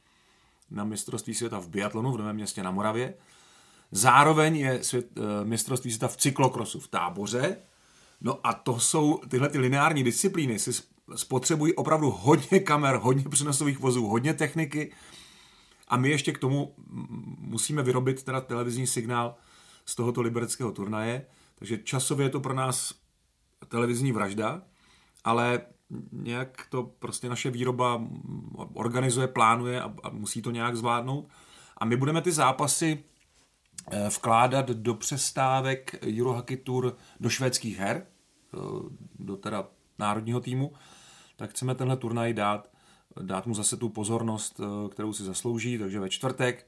na 0.72 0.84
mistrovství 0.84 1.34
světa 1.34 1.60
v 1.60 1.70
biatlonu 1.70 2.12
v 2.12 2.18
Novém 2.18 2.36
městě 2.36 2.64
na 2.64 2.72
Moravě. 2.72 3.14
Zároveň 3.92 4.56
je 4.56 4.84
svět, 4.84 5.08
eh, 5.18 5.46
mistrovství 5.46 5.92
světa 5.92 6.08
v 6.08 6.18
cyklokrosu 6.18 6.80
v 6.80 6.88
táboře, 6.88 7.58
No 8.24 8.40
a 8.44 8.54
to 8.54 8.80
jsou 8.80 9.22
tyhle 9.30 9.50
ty 9.50 9.58
lineární 9.58 10.04
disciplíny, 10.04 10.60
si 10.60 10.72
spotřebují 11.16 11.74
opravdu 11.74 12.12
hodně 12.12 12.60
kamer, 12.60 12.96
hodně 12.96 13.24
přenosových 13.30 13.80
vozů, 13.80 14.08
hodně 14.08 14.34
techniky. 14.34 14.94
A 15.88 15.98
my 15.98 16.10
ještě 16.10 16.32
k 16.32 16.38
tomu 16.38 16.76
musíme 17.38 17.84
vyrobit 17.84 18.24
teda 18.24 18.42
televizní 18.42 18.88
signál 18.88 19.36
z 19.86 19.96
tohoto 19.96 20.22
libereckého 20.22 20.72
turnaje, 20.72 21.26
takže 21.56 21.78
časově 21.78 22.26
je 22.26 22.30
to 22.30 22.40
pro 22.40 22.54
nás 22.54 22.94
televizní 23.74 24.12
vražda, 24.12 24.62
ale 25.24 25.62
nějak 26.12 26.68
to 26.70 26.84
prostě 26.84 27.30
naše 27.30 27.50
výroba 27.50 28.08
organizuje, 28.74 29.28
plánuje 29.28 29.82
a, 29.82 29.94
a 30.04 30.10
musí 30.10 30.42
to 30.42 30.52
nějak 30.52 30.78
zvládnout. 30.78 31.28
A 31.78 31.86
my 31.86 31.98
budeme 31.98 32.22
ty 32.22 32.32
zápasy 32.32 33.04
eh, 33.92 34.10
vkládat 34.10 34.70
do 34.70 34.94
přestávek 34.94 35.96
Eurohockey 36.20 36.58
Tour 36.58 36.96
do 37.20 37.30
švédských 37.30 37.78
her, 37.78 38.06
Eh, 38.54 38.60
do 39.20 39.38
teda 39.38 39.68
národního 40.00 40.40
týmu, 40.40 40.74
tak 41.36 41.50
chceme 41.50 41.76
tenhle 41.76 41.98
turnaj 41.98 42.34
dát, 42.34 42.70
dát 43.22 43.48
mu 43.48 43.54
zase 43.54 43.78
tu 43.78 43.90
pozornost, 43.90 44.60
eh, 44.60 44.90
kterou 44.90 45.14
si 45.14 45.24
zaslouží, 45.24 45.78
takže 45.78 46.00
ve 46.00 46.10
čtvrtek 46.10 46.68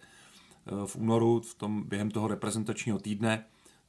v 0.85 0.95
únoru, 0.95 1.41
v 1.41 1.55
tom, 1.55 1.83
během 1.83 2.11
toho 2.11 2.27
reprezentačního 2.27 2.99
týdne, 2.99 3.45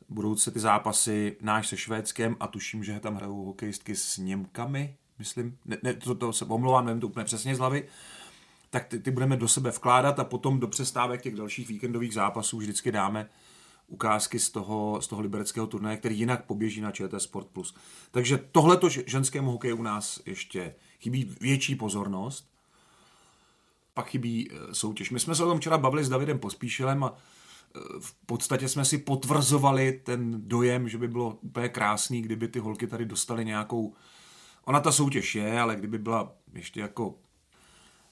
budou 0.08 0.36
se 0.36 0.50
ty 0.50 0.60
zápasy 0.60 1.36
náš 1.40 1.68
se 1.68 1.76
Švédskem 1.76 2.36
a 2.40 2.46
tuším, 2.46 2.84
že 2.84 3.00
tam 3.00 3.14
hrajou 3.14 3.44
hokejistky 3.44 3.96
s 3.96 4.18
Němkami, 4.18 4.96
myslím, 5.18 5.58
ne, 5.64 5.76
ne, 5.82 5.94
to, 5.94 6.14
to 6.14 6.32
se 6.32 6.44
omlouvám, 6.44 6.86
nevím 6.86 7.00
to 7.00 7.08
úplně 7.08 7.24
přesně 7.24 7.54
z 7.54 7.58
hlavy, 7.58 7.88
tak 8.70 8.84
ty, 8.84 8.98
ty 8.98 9.10
budeme 9.10 9.36
do 9.36 9.48
sebe 9.48 9.70
vkládat 9.70 10.18
a 10.18 10.24
potom 10.24 10.60
do 10.60 10.68
přestávek 10.68 11.22
těch 11.22 11.34
dalších 11.34 11.68
víkendových 11.68 12.14
zápasů 12.14 12.58
vždycky 12.58 12.92
dáme 12.92 13.28
ukázky 13.88 14.38
z 14.38 14.50
toho, 14.50 15.00
z 15.02 15.06
toho 15.06 15.22
libereckého 15.22 15.66
turnaje, 15.66 15.96
který 15.96 16.18
jinak 16.18 16.44
poběží 16.44 16.80
na 16.80 16.92
ČT 16.92 17.22
Sport+. 17.22 17.46
Plus. 17.46 17.74
Takže 18.10 18.38
tohleto 18.52 18.88
ženskému 18.88 19.50
hokeji 19.50 19.72
u 19.72 19.82
nás 19.82 20.20
ještě 20.26 20.74
chybí 21.00 21.36
větší 21.40 21.74
pozornost, 21.74 22.50
pak 23.94 24.06
chybí 24.06 24.50
eh, 24.50 24.74
soutěž. 24.74 25.10
My 25.10 25.20
jsme 25.20 25.34
se 25.34 25.44
o 25.44 25.48
tom 25.48 25.58
včera 25.58 25.78
bavili 25.78 26.04
s 26.04 26.08
Davidem 26.08 26.38
Pospíšilem 26.38 27.04
a 27.04 27.14
v 28.00 28.14
podstatě 28.26 28.68
jsme 28.68 28.84
si 28.84 28.98
potvrzovali 28.98 29.92
ten 29.92 30.48
dojem, 30.48 30.88
že 30.88 30.98
by 30.98 31.08
bylo 31.08 31.38
úplně 31.40 31.68
krásný, 31.68 32.22
kdyby 32.22 32.48
ty 32.48 32.58
holky 32.58 32.86
tady 32.86 33.04
dostaly 33.04 33.44
nějakou... 33.44 33.94
Ona 34.64 34.80
ta 34.80 34.92
soutěž 34.92 35.34
je, 35.34 35.60
ale 35.60 35.76
kdyby 35.76 35.98
byla 35.98 36.32
ještě 36.52 36.80
jako 36.80 37.14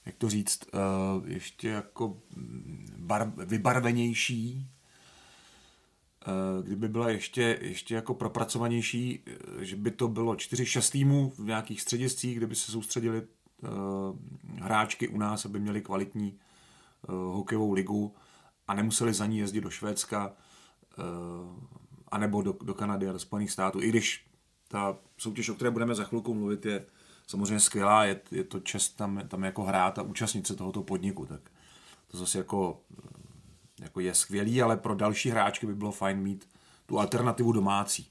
jak 0.05 0.15
to 0.15 0.29
říct, 0.29 0.65
eh, 0.73 0.77
ještě 1.25 1.69
jako 1.69 2.17
mm, 2.35 2.95
bar, 2.97 3.33
vybarvenější, 3.45 4.67
kdyby 6.63 6.87
byla 6.89 7.09
ještě, 7.09 7.59
ještě 7.61 7.95
jako 7.95 8.13
propracovanější, 8.13 9.23
že 9.59 9.75
by 9.75 9.91
to 9.91 10.07
bylo 10.07 10.35
4-6 10.35 10.91
týmů 10.91 11.33
v 11.37 11.45
nějakých 11.45 11.81
střediscích, 11.81 12.37
kde 12.37 12.47
by 12.47 12.55
se 12.55 12.71
soustředili 12.71 13.21
Eh, 13.63 14.59
hráčky 14.61 15.07
u 15.07 15.17
nás, 15.17 15.45
aby 15.45 15.59
měli 15.59 15.81
kvalitní 15.81 16.39
eh, 17.03 17.11
hokejovou 17.11 17.73
ligu 17.73 18.15
a 18.67 18.73
nemuseli 18.73 19.13
za 19.13 19.25
ní 19.25 19.37
jezdit 19.37 19.61
do 19.61 19.69
Švédska 19.69 20.33
eh, 20.99 21.03
anebo 22.07 22.41
do, 22.41 22.55
do 22.63 22.73
Kanady 22.73 23.09
a 23.09 23.11
do 23.11 23.19
Spojených 23.19 23.51
států. 23.51 23.81
I 23.81 23.89
když 23.89 24.25
ta 24.67 24.97
soutěž, 25.17 25.49
o 25.49 25.55
které 25.55 25.71
budeme 25.71 25.95
za 25.95 26.03
chvilku 26.03 26.33
mluvit, 26.33 26.65
je 26.65 26.85
samozřejmě 27.27 27.59
skvělá, 27.59 28.05
je, 28.05 28.21
je 28.31 28.43
to 28.43 28.59
čest 28.59 28.89
tam, 28.89 29.21
tam 29.27 29.43
jako 29.43 29.63
hrát 29.63 29.99
a 29.99 30.01
účastnit 30.01 30.47
se 30.47 30.55
tohoto 30.55 30.83
podniku, 30.83 31.25
tak 31.25 31.41
to 32.07 32.17
zase 32.17 32.37
jako, 32.37 32.81
jako 33.81 33.99
je 33.99 34.13
skvělý, 34.13 34.61
ale 34.61 34.77
pro 34.77 34.95
další 34.95 35.29
hráčky 35.29 35.67
by 35.67 35.75
bylo 35.75 35.91
fajn 35.91 36.17
mít 36.17 36.49
tu 36.85 36.99
alternativu 36.99 37.51
domácí. 37.51 38.07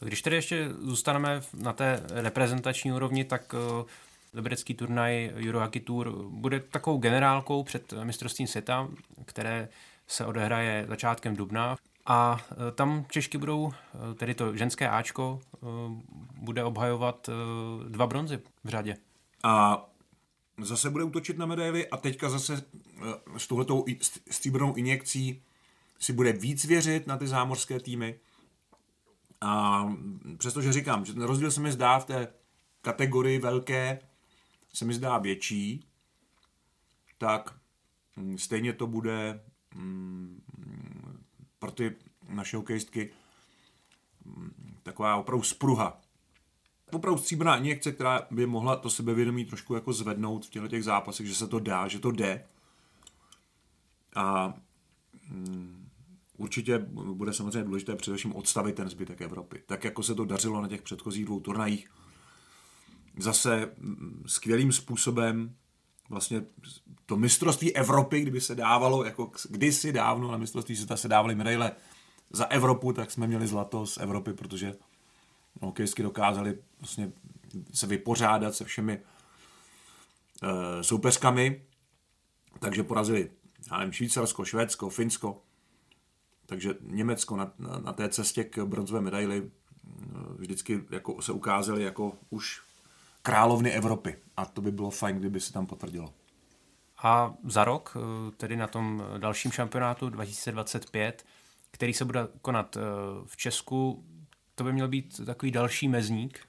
Když 0.00 0.22
tedy 0.22 0.36
ještě 0.36 0.68
zůstaneme 0.78 1.40
na 1.54 1.72
té 1.72 2.02
reprezentační 2.10 2.92
úrovni, 2.92 3.24
tak 3.24 3.54
eh, 3.54 3.84
liberecký 4.34 4.74
turnaj 4.74 5.32
Eurohockey 5.34 5.80
Tour 5.80 6.12
bude 6.28 6.60
takovou 6.60 6.98
generálkou 6.98 7.62
před 7.62 7.94
mistrovstvím 8.04 8.46
světa, 8.46 8.88
které 9.24 9.68
se 10.06 10.26
odehraje 10.26 10.86
začátkem 10.88 11.36
dubna. 11.36 11.76
A 12.06 12.40
eh, 12.50 12.72
tam 12.72 13.04
Češky 13.10 13.38
budou, 13.38 13.72
eh, 13.72 14.14
tedy 14.14 14.34
to 14.34 14.56
ženské 14.56 14.88
Ačko, 14.88 15.40
bude 16.40 16.64
obhajovat 16.64 17.30
dva 17.88 18.06
bronzy 18.06 18.40
v 18.64 18.68
řadě. 18.68 18.96
A 19.42 19.84
zase 20.60 20.90
bude 20.90 21.04
útočit 21.04 21.38
na 21.38 21.46
medaily 21.46 21.88
a 21.88 21.96
teďka 21.96 22.28
zase 22.28 22.64
s 23.36 23.46
touhletou 23.46 23.84
stříbrnou 24.30 24.74
injekcí 24.74 25.42
si 25.98 26.12
bude 26.12 26.32
víc 26.32 26.64
věřit 26.64 27.06
na 27.06 27.16
ty 27.16 27.26
zámořské 27.26 27.80
týmy 27.80 28.18
a 29.40 29.84
přestože 30.38 30.72
říkám, 30.72 31.04
že 31.04 31.12
ten 31.12 31.22
rozdíl 31.22 31.50
se 31.50 31.60
mi 31.60 31.72
zdá 31.72 31.98
v 31.98 32.04
té 32.04 32.28
kategorii 32.82 33.38
velké, 33.38 33.98
se 34.76 34.84
mi 34.84 34.94
zdá 34.94 35.18
větší, 35.18 35.86
tak 37.18 37.54
mm, 38.16 38.38
stejně 38.38 38.72
to 38.72 38.86
bude 38.86 39.44
mm, 39.74 40.42
pro 41.58 41.70
ty 41.70 41.96
naše 42.28 42.56
hokejistky 42.56 43.10
mm, 44.24 44.76
taková 44.82 45.16
opravdu 45.16 45.42
spruha. 45.42 46.00
Opravdu 46.92 47.20
stříbrná 47.20 47.56
injekce, 47.56 47.92
která 47.92 48.26
by 48.30 48.46
mohla 48.46 48.76
to 48.76 48.90
sebevědomí 48.90 49.44
trošku 49.44 49.74
jako 49.74 49.92
zvednout 49.92 50.46
v 50.46 50.50
těchto 50.50 50.68
těch 50.68 50.84
zápasech, 50.84 51.26
že 51.26 51.34
se 51.34 51.46
to 51.46 51.60
dá, 51.60 51.88
že 51.88 51.98
to 51.98 52.10
jde. 52.10 52.44
A 54.14 54.54
Určitě 56.36 56.78
bude 56.88 57.32
samozřejmě 57.32 57.64
důležité 57.64 57.96
především 57.96 58.36
odstavit 58.36 58.76
ten 58.76 58.88
zbytek 58.88 59.20
Evropy. 59.20 59.62
Tak 59.66 59.84
jako 59.84 60.02
se 60.02 60.14
to 60.14 60.24
dařilo 60.24 60.62
na 60.62 60.68
těch 60.68 60.82
předchozích 60.82 61.24
dvou 61.24 61.40
turnajích. 61.40 61.90
Zase 63.18 63.70
skvělým 64.26 64.72
způsobem 64.72 65.54
vlastně 66.08 66.42
to 67.06 67.16
mistrovství 67.16 67.76
Evropy, 67.76 68.20
kdyby 68.20 68.40
se 68.40 68.54
dávalo, 68.54 69.04
jako 69.04 69.30
kdysi 69.50 69.92
dávno 69.92 70.30
na 70.30 70.38
mistrovství 70.38 70.76
světa 70.76 70.96
se 70.96 71.08
dávaly 71.08 71.34
medaile 71.34 71.72
za 72.30 72.44
Evropu, 72.44 72.92
tak 72.92 73.10
jsme 73.10 73.26
měli 73.26 73.46
zlato 73.46 73.86
z 73.86 73.98
Evropy, 73.98 74.32
protože 74.32 74.74
hokejsky 75.60 76.02
dokázali 76.02 76.58
vlastně 76.80 77.12
se 77.72 77.86
vypořádat 77.86 78.54
se 78.54 78.64
všemi 78.64 79.00
e, 80.42 80.84
soupeřkami, 80.84 81.62
takže 82.60 82.82
porazili 82.82 83.30
já 83.70 83.78
nevím, 83.78 83.92
Švýcarsko, 83.92 84.44
Švédsko, 84.44 84.88
Finsko, 84.90 85.42
takže 86.46 86.74
Německo 86.80 87.36
na, 87.36 87.52
na, 87.58 87.78
na 87.78 87.92
té 87.92 88.08
cestě 88.08 88.44
k 88.44 88.64
bronzové 88.64 89.00
medaili 89.00 89.50
eh, 89.50 89.90
vždycky 90.38 90.84
jako 90.90 91.22
se 91.22 91.32
ukázali 91.32 91.82
jako 91.82 92.12
už 92.30 92.62
královny 93.26 93.70
Evropy. 93.70 94.16
A 94.36 94.46
to 94.46 94.60
by 94.60 94.72
bylo 94.72 94.90
fajn, 94.90 95.18
kdyby 95.18 95.40
se 95.40 95.52
tam 95.52 95.66
potvrdilo. 95.66 96.14
A 97.02 97.34
za 97.44 97.64
rok, 97.64 97.96
eh, 97.96 98.30
tedy 98.36 98.56
na 98.56 98.66
tom 98.66 99.02
dalším 99.18 99.50
šampionátu 99.50 100.10
2025, 100.10 101.26
který 101.70 101.94
se 101.94 102.04
bude 102.04 102.28
konat 102.42 102.76
eh, 102.76 102.80
v 103.26 103.36
Česku, 103.36 104.04
to 104.54 104.64
by 104.64 104.72
měl 104.72 104.88
být 104.88 105.20
takový 105.26 105.52
další 105.52 105.88
mezník 105.88 106.40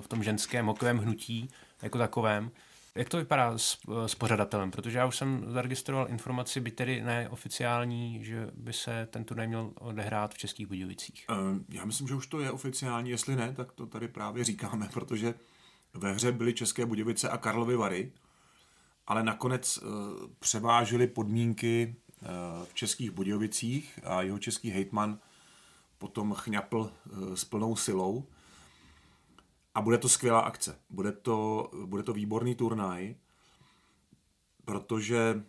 v 0.00 0.08
tom 0.08 0.22
ženském 0.22 0.66
hokejovém 0.66 0.98
hnutí 0.98 1.48
jako 1.82 1.98
takovém. 1.98 2.50
Jak 2.94 3.08
to 3.08 3.16
vypadá 3.16 3.58
s, 3.58 3.78
s 4.06 4.14
pořadatelem? 4.14 4.70
Protože 4.70 4.98
já 4.98 5.06
už 5.06 5.16
jsem 5.16 5.44
zaregistroval 5.48 6.06
informaci, 6.08 6.60
by 6.60 6.70
tedy 6.70 7.02
neoficiální, 7.02 8.24
že 8.24 8.50
by 8.54 8.72
se 8.72 9.08
ten 9.10 9.24
turnaj 9.24 9.46
měl 9.46 9.70
odehrát 9.74 10.34
v 10.34 10.38
Českých 10.38 10.66
Budějovicích. 10.66 11.26
Já 11.68 11.84
myslím, 11.84 12.08
že 12.08 12.14
už 12.14 12.26
to 12.26 12.40
je 12.40 12.50
oficiální, 12.50 13.10
jestli 13.10 13.36
ne, 13.36 13.52
tak 13.52 13.72
to 13.72 13.86
tady 13.86 14.08
právě 14.08 14.44
říkáme, 14.44 14.88
protože 14.92 15.34
ve 15.94 16.12
hře 16.12 16.32
byly 16.32 16.54
České 16.54 16.86
Budějovice 16.86 17.28
a 17.28 17.38
Karlovy 17.38 17.76
Vary, 17.76 18.12
ale 19.06 19.22
nakonec 19.22 19.78
uh, 19.78 19.88
převážily 20.38 21.06
podmínky 21.06 21.96
uh, 22.22 22.28
v 22.64 22.74
Českých 22.74 23.10
Budějovicích 23.10 24.00
a 24.04 24.22
jeho 24.22 24.38
český 24.38 24.70
hejtman 24.70 25.18
potom 25.98 26.34
chňapl 26.34 26.78
uh, 26.78 27.34
s 27.34 27.44
plnou 27.44 27.76
silou 27.76 28.26
a 29.74 29.80
bude 29.80 29.98
to 29.98 30.08
skvělá 30.08 30.40
akce. 30.40 30.78
Bude 30.90 31.12
to, 31.12 31.70
bude 31.84 32.02
to 32.02 32.12
výborný 32.12 32.54
turnaj, 32.54 33.14
protože 34.64 35.44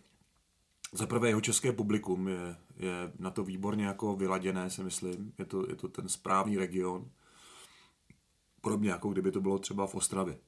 za 0.92 1.06
prvé 1.06 1.28
jeho 1.28 1.40
české 1.40 1.72
publikum 1.72 2.28
je, 2.28 2.56
je 2.76 3.12
na 3.18 3.30
to 3.30 3.44
výborně 3.44 3.86
jako 3.86 4.16
vyladěné, 4.16 4.70
si 4.70 4.82
myslím. 4.82 5.32
Je 5.38 5.44
to, 5.44 5.68
je 5.68 5.76
to 5.76 5.88
ten 5.88 6.08
správný 6.08 6.58
region. 6.58 7.10
Podobně 8.66 8.90
jako 8.90 9.08
kdyby 9.08 9.32
to 9.32 9.40
bylo 9.40 9.58
třeba 9.58 9.86
v 9.86 9.94
Ostravě. 9.94 10.38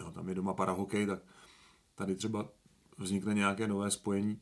Jo, 0.00 0.10
tam 0.10 0.28
je 0.28 0.34
doma 0.34 0.54
parahokej, 0.54 1.06
tak 1.06 1.18
tady 1.94 2.14
třeba 2.14 2.48
vznikne 2.98 3.34
nějaké 3.34 3.68
nové 3.68 3.90
spojení. 3.90 4.40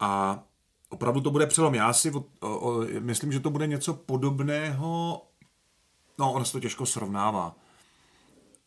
A 0.00 0.42
opravdu 0.88 1.20
to 1.20 1.30
bude 1.30 1.46
přelom. 1.46 1.74
Já 1.74 1.92
si 1.92 2.10
o, 2.10 2.24
o, 2.40 2.80
myslím, 3.00 3.32
že 3.32 3.40
to 3.40 3.50
bude 3.50 3.66
něco 3.66 3.94
podobného. 3.94 5.22
No, 6.18 6.32
ono 6.32 6.44
se 6.44 6.52
to 6.52 6.60
těžko 6.60 6.86
srovnává 6.86 7.56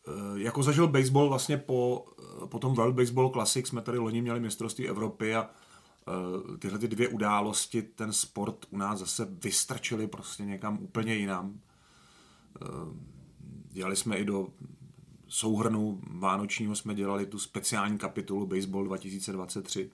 Eh, 0.08 0.40
jako 0.40 0.62
zažil 0.62 0.88
baseball 0.88 1.28
vlastně 1.28 1.56
po, 1.56 2.06
eh, 2.42 2.46
po 2.46 2.58
tom 2.58 2.74
World 2.74 2.94
Baseball 2.94 3.30
Classic 3.30 3.68
jsme 3.68 3.82
tady 3.82 3.98
loni 3.98 4.22
měli 4.22 4.40
mistrovství 4.40 4.88
Evropy 4.88 5.34
a 5.34 5.50
uh, 6.06 6.56
tyhle 6.56 6.78
ty 6.78 6.88
dvě 6.88 7.08
události 7.08 7.82
ten 7.82 8.12
sport 8.12 8.66
u 8.70 8.76
nás 8.76 8.98
zase 8.98 9.28
vystrčili 9.30 10.06
prostě 10.06 10.44
někam 10.44 10.78
úplně 10.82 11.14
jinam. 11.14 11.60
Uh, 12.60 12.68
dělali 13.72 13.96
jsme 13.96 14.16
i 14.16 14.24
do 14.24 14.48
souhrnu 15.28 16.00
vánočního 16.10 16.76
jsme 16.76 16.94
dělali 16.94 17.26
tu 17.26 17.38
speciální 17.38 17.98
kapitolu 17.98 18.46
Baseball 18.46 18.84
2023 18.84 19.90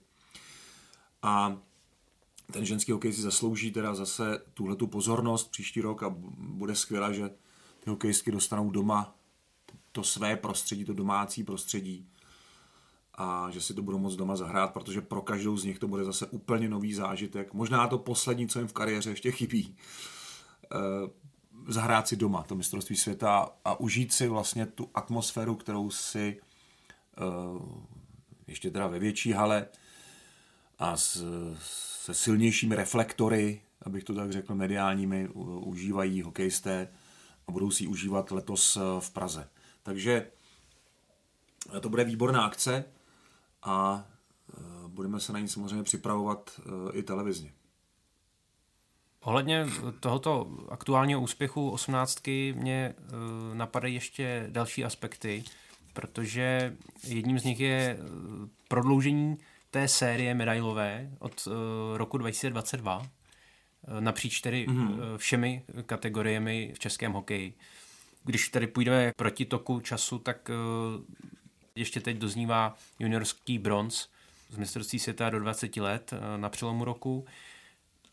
a 1.21 1.57
ten 2.51 2.65
ženský 2.65 2.91
hokej 2.91 3.13
si 3.13 3.21
zaslouží 3.21 3.71
teda 3.71 3.95
zase 3.95 4.41
tuhle 4.53 4.75
tu 4.75 4.87
pozornost 4.87 5.51
příští 5.51 5.81
rok 5.81 6.03
a 6.03 6.15
bude 6.37 6.75
skvělé, 6.75 7.13
že 7.13 7.29
ty 7.79 7.89
hokejistky 7.89 8.31
dostanou 8.31 8.71
doma 8.71 9.15
to 9.91 10.03
své 10.03 10.35
prostředí, 10.35 10.85
to 10.85 10.93
domácí 10.93 11.43
prostředí 11.43 12.07
a 13.15 13.51
že 13.51 13.61
si 13.61 13.73
to 13.73 13.81
budou 13.81 13.97
moc 13.97 14.15
doma 14.15 14.35
zahrát, 14.35 14.73
protože 14.73 15.01
pro 15.01 15.21
každou 15.21 15.57
z 15.57 15.63
nich 15.63 15.79
to 15.79 15.87
bude 15.87 16.03
zase 16.03 16.27
úplně 16.27 16.69
nový 16.69 16.93
zážitek. 16.93 17.53
Možná 17.53 17.87
to 17.87 17.97
poslední, 17.97 18.47
co 18.47 18.59
jim 18.59 18.67
v 18.67 18.73
kariéře 18.73 19.09
ještě 19.09 19.31
chybí. 19.31 19.75
Eh, 21.67 21.71
zahrát 21.71 22.07
si 22.07 22.15
doma 22.15 22.43
to 22.43 22.55
mistrovství 22.55 22.95
světa 22.95 23.49
a 23.65 23.79
užít 23.79 24.13
si 24.13 24.27
vlastně 24.27 24.65
tu 24.65 24.89
atmosféru, 24.93 25.55
kterou 25.55 25.89
si 25.89 26.41
eh, 27.17 27.21
ještě 28.47 28.71
teda 28.71 28.87
ve 28.87 28.99
větší 28.99 29.31
hale 29.31 29.67
a 30.79 30.97
s, 30.97 31.23
se 32.03 32.13
silnějšími 32.13 32.75
reflektory 32.75 33.61
abych 33.81 34.03
to 34.03 34.15
tak 34.15 34.31
řekl, 34.31 34.55
mediálními 34.55 35.29
užívají 35.29 36.21
hokejisté 36.21 36.87
a 37.47 37.51
budou 37.51 37.71
si 37.71 37.83
ji 37.83 37.87
užívat 37.87 38.31
letos 38.31 38.77
v 38.99 39.09
Praze. 39.09 39.49
Takže 39.83 40.31
to 41.81 41.89
bude 41.89 42.03
výborná 42.03 42.45
akce 42.45 42.85
a 43.63 44.05
budeme 44.87 45.19
se 45.19 45.33
na 45.33 45.39
ní 45.39 45.47
samozřejmě 45.47 45.83
připravovat 45.83 46.61
i 46.93 47.03
televizně. 47.03 47.53
Ohledně 49.21 49.65
tohoto 49.99 50.47
aktuálního 50.69 51.21
úspěchu 51.21 51.69
18. 51.69 52.27
mě 52.53 52.93
napadají 53.53 53.93
ještě 53.93 54.45
další 54.49 54.85
aspekty, 54.85 55.43
protože 55.93 56.77
jedním 57.03 57.39
z 57.39 57.43
nich 57.43 57.59
je 57.59 57.97
prodloužení 58.67 59.37
té 59.71 59.87
série 59.87 60.33
medailové 60.33 61.09
od 61.19 61.47
roku 61.95 62.17
2022 62.17 63.07
napříč 63.99 64.41
tedy 64.41 64.67
mm-hmm. 64.67 65.17
všemi 65.17 65.63
kategoriemi 65.85 66.71
v 66.75 66.79
českém 66.79 67.11
hokeji. 67.11 67.53
Když 68.23 68.49
tady 68.49 68.67
půjdeme 68.67 69.11
proti 69.15 69.45
toku 69.45 69.79
času, 69.79 70.19
tak 70.19 70.49
ještě 71.75 71.99
teď 72.01 72.17
doznívá 72.17 72.77
juniorský 72.99 73.59
bronz 73.59 74.07
z 74.49 74.57
mistrovství 74.57 74.99
světa 74.99 75.29
do 75.29 75.39
20 75.39 75.77
let 75.77 76.13
na 76.37 76.49
přelomu 76.49 76.85
roku. 76.85 77.25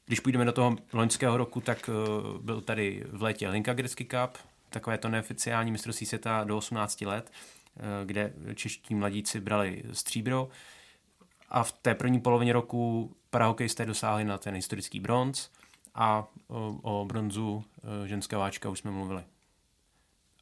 Když 0.07 0.21
půjdeme 0.21 0.45
do 0.45 0.53
toho 0.53 0.77
loňského 0.93 1.37
roku, 1.37 1.61
tak 1.61 1.89
uh, 1.89 2.41
byl 2.41 2.61
tady 2.61 3.05
v 3.13 3.23
létě 3.23 3.49
Linka 3.49 3.75
Gretzky 3.75 4.05
Cup, 4.05 4.39
takové 4.71 4.99
to 4.99 5.09
neoficiální 5.09 5.73
mistrovství 5.73 6.07
světa 6.07 6.45
do 6.45 6.57
18 6.57 7.01
let, 7.01 7.33
uh, 7.77 7.83
kde 8.05 8.33
čeští 8.55 8.95
mladíci 8.95 9.41
brali 9.41 9.83
stříbro. 9.93 10.49
A 11.49 11.63
v 11.63 11.73
té 11.73 11.95
první 11.95 12.21
polovině 12.21 12.53
roku 12.53 13.13
parahokejisté 13.31 13.87
dosáhli 13.87 14.25
na 14.25 14.39
ten 14.39 14.55
historický 14.55 15.01
bronz 15.01 15.51
a 15.95 16.27
o, 16.49 16.79
o 16.83 17.05
bronzu 17.05 17.65
ženského 18.05 18.43
Ačka 18.43 18.69
už 18.69 18.79
jsme 18.79 18.91
mluvili. 18.91 19.23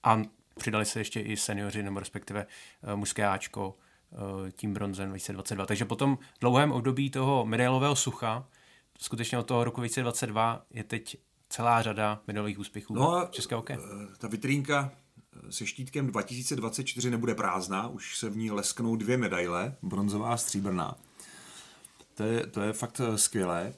A 0.03 0.23
přidali 0.59 0.85
se 0.85 1.01
ještě 1.01 1.21
i 1.21 1.37
seniori, 1.37 1.83
nebo 1.83 2.01
respektive 2.01 2.47
mužské 2.95 3.27
Ačko 3.27 3.77
tím 4.53 4.75
bronzem 4.75 5.09
2022. 5.09 5.67
Takže 5.67 5.85
po 5.85 5.97
tom 5.97 6.19
dlouhém 6.41 6.73
období 6.73 7.11
toho 7.11 7.47
medailového 7.47 7.97
sucha 7.97 8.47
skutečně 8.99 9.39
od 9.39 9.47
toho 9.47 9.65
roku 9.65 9.81
2022 9.81 10.67
je 10.71 10.85
teď 10.85 11.17
celá 11.49 11.83
řada 11.83 12.23
medailových 12.27 12.59
úspěchů 12.59 12.95
no 12.95 13.13
a 13.13 13.27
českého 13.27 13.59
hokeje. 13.59 13.79
Eh, 13.79 14.17
ta 14.19 14.29
vitrínka 14.29 14.93
eh, 15.49 15.53
se 15.53 15.67
štítkem 15.67 16.07
2024 16.07 17.11
nebude 17.11 17.35
prázdná, 17.35 17.89
už 17.89 18.19
se 18.19 18.31
v 18.31 18.37
ní 18.37 18.51
lesknou 18.51 18.97
dvě 18.97 19.17
medaile, 19.17 19.77
bronzová 19.83 20.33
a 20.33 20.37
stříbrná. 20.37 20.95
To 22.15 22.23
je, 22.23 22.47
to 22.47 22.61
je 22.61 22.73
fakt 22.73 23.01
eh, 23.01 23.19
skvělé. 23.19 23.75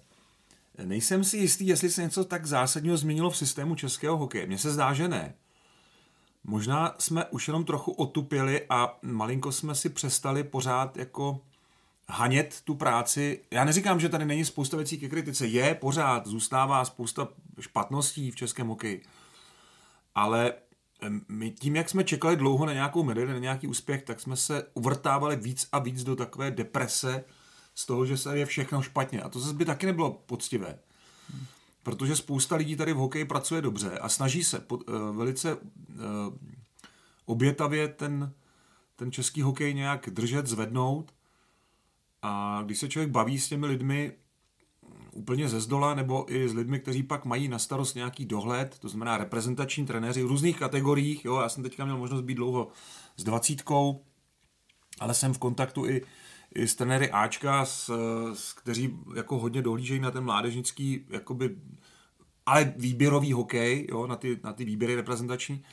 Nejsem 0.85 1.25
si 1.25 1.37
jistý, 1.37 1.67
jestli 1.67 1.91
se 1.91 2.03
něco 2.03 2.25
tak 2.25 2.47
zásadního 2.47 2.97
změnilo 2.97 3.31
v 3.31 3.37
systému 3.37 3.75
českého 3.75 4.17
hokeje. 4.17 4.47
Mně 4.47 4.59
se 4.59 4.71
zdá, 4.71 4.93
že 4.93 5.09
ne. 5.09 5.35
Možná 6.45 6.95
jsme 6.99 7.25
už 7.25 7.49
jenom 7.49 7.65
trochu 7.65 7.93
otupěli 7.93 8.67
a 8.69 8.99
malinko 9.03 9.53
jsme 9.53 9.75
si 9.75 9.89
přestali 9.89 10.45
pořád 10.45 10.97
jako 10.97 11.41
hanět 12.09 12.61
tu 12.65 12.75
práci. 12.75 13.41
Já 13.51 13.65
neříkám, 13.65 14.01
že 14.01 14.09
tady 14.09 14.25
není 14.25 14.45
spousta 14.45 14.77
věcí 14.77 14.99
ke 14.99 15.09
kritice. 15.09 15.47
Je, 15.47 15.75
pořád, 15.75 16.27
zůstává 16.27 16.85
spousta 16.85 17.29
špatností 17.61 18.31
v 18.31 18.37
českém 18.37 18.67
hokeji. 18.67 19.03
Ale 20.15 20.53
my 21.29 21.51
tím, 21.51 21.77
jak 21.77 21.89
jsme 21.89 22.05
čekali 22.05 22.37
dlouho 22.37 22.67
na 22.67 22.73
nějakou 22.73 23.05
medaili, 23.05 23.33
na 23.33 23.39
nějaký 23.39 23.67
úspěch, 23.67 24.03
tak 24.03 24.21
jsme 24.21 24.37
se 24.37 24.67
uvrtávali 24.75 25.37
víc 25.37 25.69
a 25.73 25.79
víc 25.79 26.05
do 26.05 26.17
takové 26.17 26.51
deprese 26.51 27.25
z 27.75 27.87
toho, 27.87 28.07
že 28.07 28.17
se 28.17 28.39
je 28.39 28.47
všechno 28.47 28.83
špatně. 28.83 29.23
A 29.23 29.29
to 29.29 29.41
zase 29.41 29.55
by 29.55 29.65
taky 29.65 29.87
nebylo 29.87 30.23
poctivé. 30.27 30.79
Protože 31.83 32.17
spousta 32.17 32.57
lidí 32.57 32.77
tady 32.77 32.93
v 32.93 32.97
hokeji 32.97 33.25
pracuje 33.25 33.63
dobře 33.63 33.99
a 33.99 34.09
snaží 34.09 34.45
se 34.45 34.61
pod, 34.61 34.89
uh, 34.89 35.17
velice 35.17 35.55
uh, 35.55 35.63
obětavě 37.27 37.89
ten, 37.89 38.33
ten 38.97 39.13
český 39.13 39.43
hokej 39.43 39.75
nějak 39.75 40.11
držet, 40.11 40.47
zvednout 40.47 41.13
a 42.27 42.63
když 42.65 42.79
se 42.79 42.89
člověk 42.89 43.11
baví 43.11 43.39
s 43.39 43.49
těmi 43.49 43.67
lidmi 43.67 44.13
úplně 45.13 45.49
ze 45.49 45.61
zdola, 45.61 45.95
nebo 45.95 46.33
i 46.33 46.49
s 46.49 46.55
lidmi, 46.55 46.81
kteří 46.81 47.03
pak 47.03 47.25
mají 47.25 47.49
na 47.49 47.59
starost 47.59 47.95
nějaký 47.95 48.27
dohled, 48.27 48.79
to 48.79 48.89
znamená 48.89 49.17
reprezentační 49.17 49.87
trenéři 49.87 50.23
v 50.23 50.27
různých 50.27 50.59
kategoriích, 50.59 51.25
jo, 51.25 51.41
já 51.41 51.49
jsem 51.49 51.63
teďka 51.63 51.85
měl 51.85 51.99
možnost 51.99 52.23
být 52.23 52.35
dlouho 52.35 52.69
s 53.17 53.25
dvacítkou, 53.25 54.05
ale 55.01 55.15
jsem 55.15 55.35
v 55.35 55.39
kontaktu 55.39 55.87
i, 55.87 56.03
i 56.55 56.69
s 56.69 56.75
trenéry 56.75 57.11
Ačka, 57.11 57.65
s, 57.65 57.91
s, 58.35 58.53
kteří 58.53 58.97
jako 59.17 59.39
hodně 59.39 59.63
dohlížejí 59.63 60.01
na 60.01 60.11
ten 60.11 60.25
mládežnický, 60.25 61.07
jakoby, 61.09 61.57
ale 62.47 62.75
výběrový 62.77 63.33
hokej, 63.33 63.87
jo, 63.91 64.07
na, 64.07 64.17
ty, 64.17 64.41
na 64.45 64.53
ty 64.53 64.65
výběry 64.65 64.95
reprezentační, 64.95 65.65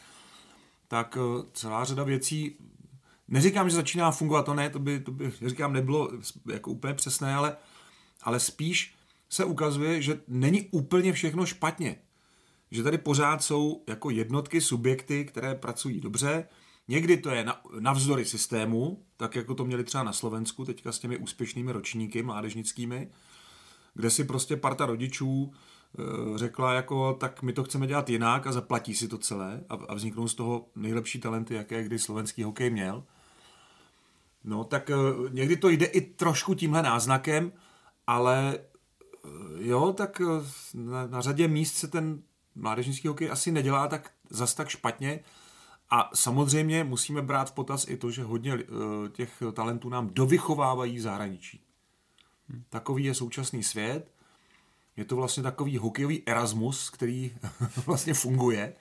tak 0.87 1.17
eh, 1.17 1.45
celá 1.53 1.83
řada 1.83 2.03
věcí 2.03 2.57
Neříkám, 3.33 3.69
že 3.69 3.75
začíná 3.75 4.11
fungovat, 4.11 4.45
to 4.45 4.53
ne, 4.53 4.69
to 4.69 4.79
by, 4.79 4.99
to 4.99 5.11
by 5.11 5.31
říkám, 5.45 5.73
nebylo 5.73 6.09
jako 6.51 6.71
úplně 6.71 6.93
přesné, 6.93 7.35
ale, 7.35 7.57
ale 8.23 8.39
spíš 8.39 8.95
se 9.29 9.45
ukazuje, 9.45 10.01
že 10.01 10.21
není 10.27 10.67
úplně 10.71 11.13
všechno 11.13 11.45
špatně. 11.45 11.95
Že 12.71 12.83
tady 12.83 12.97
pořád 12.97 13.43
jsou 13.43 13.83
jako 13.87 14.09
jednotky, 14.09 14.61
subjekty, 14.61 15.25
které 15.25 15.55
pracují 15.55 15.99
dobře. 15.99 16.47
Někdy 16.87 17.17
to 17.17 17.29
je 17.29 17.45
navzdory 17.79 18.25
systému, 18.25 19.03
tak 19.17 19.35
jako 19.35 19.55
to 19.55 19.65
měli 19.65 19.83
třeba 19.83 20.03
na 20.03 20.13
Slovensku, 20.13 20.65
teďka 20.65 20.91
s 20.91 20.99
těmi 20.99 21.17
úspěšnými 21.17 21.71
ročníky 21.71 22.23
mládežnickými, 22.23 23.09
kde 23.93 24.09
si 24.09 24.23
prostě 24.23 24.57
parta 24.57 24.85
rodičů 24.85 25.53
eh, 25.53 26.37
řekla 26.37 26.73
jako, 26.73 27.13
tak 27.13 27.43
my 27.43 27.53
to 27.53 27.63
chceme 27.63 27.87
dělat 27.87 28.09
jinak 28.09 28.47
a 28.47 28.51
zaplatí 28.51 28.95
si 28.95 29.07
to 29.07 29.17
celé 29.17 29.63
a, 29.69 29.75
a 29.75 29.93
vzniknou 29.93 30.27
z 30.27 30.35
toho 30.35 30.65
nejlepší 30.75 31.19
talenty, 31.19 31.53
jaké 31.53 31.83
kdy 31.83 31.99
slovenský 31.99 32.43
hokej 32.43 32.69
měl. 32.69 33.03
No 34.43 34.63
tak 34.63 34.89
eh, 34.89 34.95
někdy 35.29 35.57
to 35.57 35.69
jde 35.69 35.85
i 35.85 36.01
trošku 36.01 36.53
tímhle 36.53 36.83
náznakem, 36.83 37.51
ale 38.07 38.57
eh, 38.57 39.29
jo, 39.59 39.93
tak 39.93 40.21
eh, 40.21 40.45
na, 40.73 41.07
na 41.07 41.21
řadě 41.21 41.47
míst 41.47 41.75
se 41.75 41.87
ten 41.87 42.21
mládežnický 42.55 43.07
hokej 43.07 43.31
asi 43.31 43.51
nedělá 43.51 43.87
tak 43.87 44.11
zas 44.29 44.53
tak 44.53 44.69
špatně 44.69 45.19
a 45.89 46.09
samozřejmě 46.13 46.83
musíme 46.83 47.21
brát 47.21 47.49
v 47.49 47.53
potaz 47.53 47.87
i 47.87 47.97
to, 47.97 48.11
že 48.11 48.23
hodně 48.23 48.57
těch 49.11 49.43
talentů 49.53 49.89
nám 49.89 50.09
dovychovávají 50.13 50.99
zahraničí. 50.99 51.61
Takový 52.69 53.03
je 53.03 53.13
současný 53.13 53.63
svět. 53.63 54.11
Je 54.97 55.05
to 55.05 55.15
vlastně 55.15 55.43
takový 55.43 55.77
hokejový 55.77 56.23
Erasmus, 56.25 56.89
který 56.89 57.35
vlastně 57.85 58.13
funguje 58.13 58.73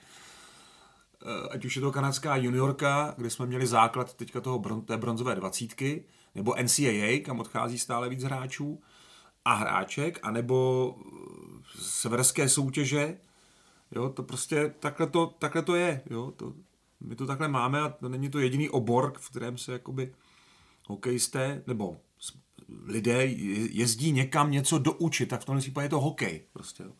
ať 1.49 1.65
už 1.65 1.75
je 1.75 1.81
to 1.81 1.91
kanadská 1.91 2.35
juniorka, 2.35 3.13
kde 3.17 3.29
jsme 3.29 3.45
měli 3.45 3.67
základ 3.67 4.13
teďka 4.13 4.41
toho 4.41 4.59
bron, 4.59 4.81
té 4.81 4.97
bronzové 4.97 5.35
dvacítky, 5.35 6.03
nebo 6.35 6.55
NCAA, 6.63 7.19
kam 7.25 7.39
odchází 7.39 7.79
stále 7.79 8.09
víc 8.09 8.23
hráčů 8.23 8.81
a 9.45 9.53
hráček, 9.53 10.19
anebo 10.23 10.95
eh, 10.97 11.81
severské 11.81 12.49
soutěže, 12.49 13.17
jo, 13.91 14.09
to 14.09 14.23
prostě 14.23 14.73
takhle 14.79 15.07
to, 15.07 15.25
takhle 15.39 15.61
to 15.61 15.75
je, 15.75 16.01
jo, 16.09 16.31
to, 16.35 16.53
my 17.01 17.15
to 17.15 17.25
takhle 17.25 17.47
máme 17.47 17.81
a 17.81 17.89
to 17.89 18.09
není 18.09 18.29
to 18.29 18.39
jediný 18.39 18.69
obor, 18.69 19.13
v 19.17 19.29
kterém 19.29 19.57
se 19.57 19.73
jakoby 19.73 20.13
hokejisté, 20.87 21.63
nebo 21.67 21.97
lidé 22.85 23.25
jezdí 23.25 24.11
někam 24.11 24.51
něco 24.51 24.79
doučit, 24.79 25.29
tak 25.29 25.41
v 25.41 25.45
tomhle 25.45 25.61
případě 25.61 25.85
je 25.85 25.89
to 25.89 25.99
hokej, 25.99 26.41
prostě, 26.53 26.83
jo. 26.83 26.91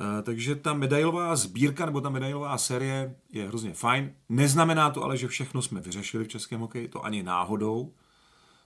Eh, 0.00 0.22
takže 0.22 0.56
ta 0.56 0.74
medailová 0.74 1.36
sbírka 1.36 1.86
nebo 1.86 2.00
ta 2.00 2.08
medailová 2.08 2.58
série 2.58 3.16
je 3.32 3.48
hrozně 3.48 3.74
fajn. 3.74 4.14
Neznamená 4.28 4.90
to 4.90 5.02
ale, 5.02 5.16
že 5.16 5.28
všechno 5.28 5.62
jsme 5.62 5.80
vyřešili 5.80 6.24
v 6.24 6.28
českém 6.28 6.60
hokeji, 6.60 6.88
to 6.88 7.04
ani 7.04 7.22
náhodou. 7.22 7.94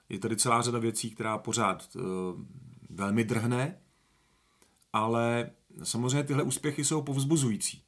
Je 0.08 0.18
tady 0.18 0.36
celá 0.36 0.62
řada 0.62 0.78
věcí, 0.78 1.10
která 1.10 1.38
pořád 1.38 1.88
uh, 1.96 2.02
velmi 2.90 3.24
drhne, 3.24 3.78
ale 4.92 5.50
samozřejmě 5.82 6.22
tyhle 6.22 6.42
úspěchy 6.42 6.84
jsou 6.84 7.02
povzbuzující 7.02 7.82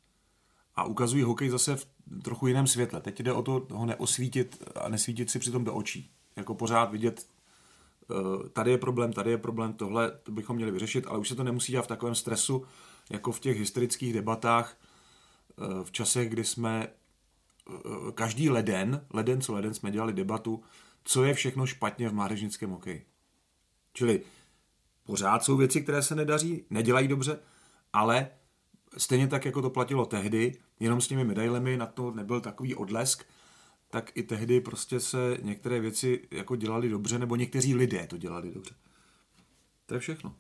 a 0.75 0.85
ukazují 0.85 1.23
hokej 1.23 1.51
zase 1.51 1.77
v 1.77 1.87
trochu 2.23 2.47
jiném 2.47 2.67
světle. 2.67 3.01
Teď 3.01 3.21
jde 3.21 3.33
o 3.33 3.43
to 3.43 3.67
ho 3.71 3.87
neosvítit 3.87 4.65
a 4.85 4.89
nesvítit 4.89 5.31
si 5.31 5.39
přitom 5.39 5.65
do 5.65 5.75
očí. 5.75 6.11
Jako 6.37 6.55
pořád 6.55 6.93
vidět, 6.93 7.27
uh, 8.11 8.49
tady 8.49 8.71
je 8.71 8.79
problém, 8.79 9.13
tady 9.13 9.31
je 9.31 9.39
problém, 9.39 9.73
tohle 9.73 10.11
to 10.23 10.33
bychom 10.33 10.57
měli 10.57 10.71
vyřešit, 10.71 11.07
ale 11.07 11.19
už 11.19 11.29
se 11.29 11.35
to 11.35 11.45
nemusí 11.45 11.73
dělat 11.73 11.85
v 11.85 11.89
takovém 11.89 12.15
stresu, 12.15 12.65
jako 13.13 13.33
v 13.33 13.41
těch 13.41 13.59
historických 13.59 14.13
debatách 14.13 14.77
eh, 14.79 15.85
v 15.85 15.93
časech, 15.93 16.29
kdy 16.29 16.45
jsme 16.45 16.89
eh, 16.89 17.73
každý 18.15 18.51
leden, 18.51 19.07
leden 19.13 19.41
co 19.41 19.53
leden 19.53 19.75
jsme 19.75 19.91
dělali 19.91 20.13
debatu, 20.13 20.63
co 21.05 21.25
je 21.25 21.35
všechno 21.35 21.67
špatně 21.67 22.09
v 22.09 22.15
mládežnickém 22.15 22.71
hokeji. 22.71 23.07
Čili 23.93 24.23
pořád 25.05 25.45
jsou 25.45 25.57
věci, 25.57 25.83
které 25.83 26.03
se 26.03 26.15
nedaří, 26.15 26.65
nedělají 26.71 27.09
dobře, 27.09 27.39
ale 27.93 28.31
stejně 28.97 29.29
tak, 29.29 29.45
jako 29.45 29.63
to 29.63 29.71
platilo 29.71 30.07
tehdy, 30.07 30.59
jenom 30.81 31.01
s 31.01 31.09
těmi 31.09 31.25
medailemi 31.25 31.77
na 31.77 31.87
to 31.87 32.11
nebyl 32.11 32.41
takový 32.41 32.75
odlesk, 32.75 33.25
tak 33.91 34.13
i 34.15 34.23
tehdy 34.23 34.61
prostě 34.61 35.01
se 35.01 35.39
některé 35.43 35.81
věci 35.81 36.29
jako 36.31 36.57
dělali 36.57 36.89
dobře, 36.89 37.19
nebo 37.19 37.37
někteří 37.37 37.75
lidé 37.75 38.07
to 38.07 38.17
dělali 38.17 38.51
dobře. 38.51 38.75
To 39.87 39.95
je 39.95 40.01
všechno. 40.01 40.35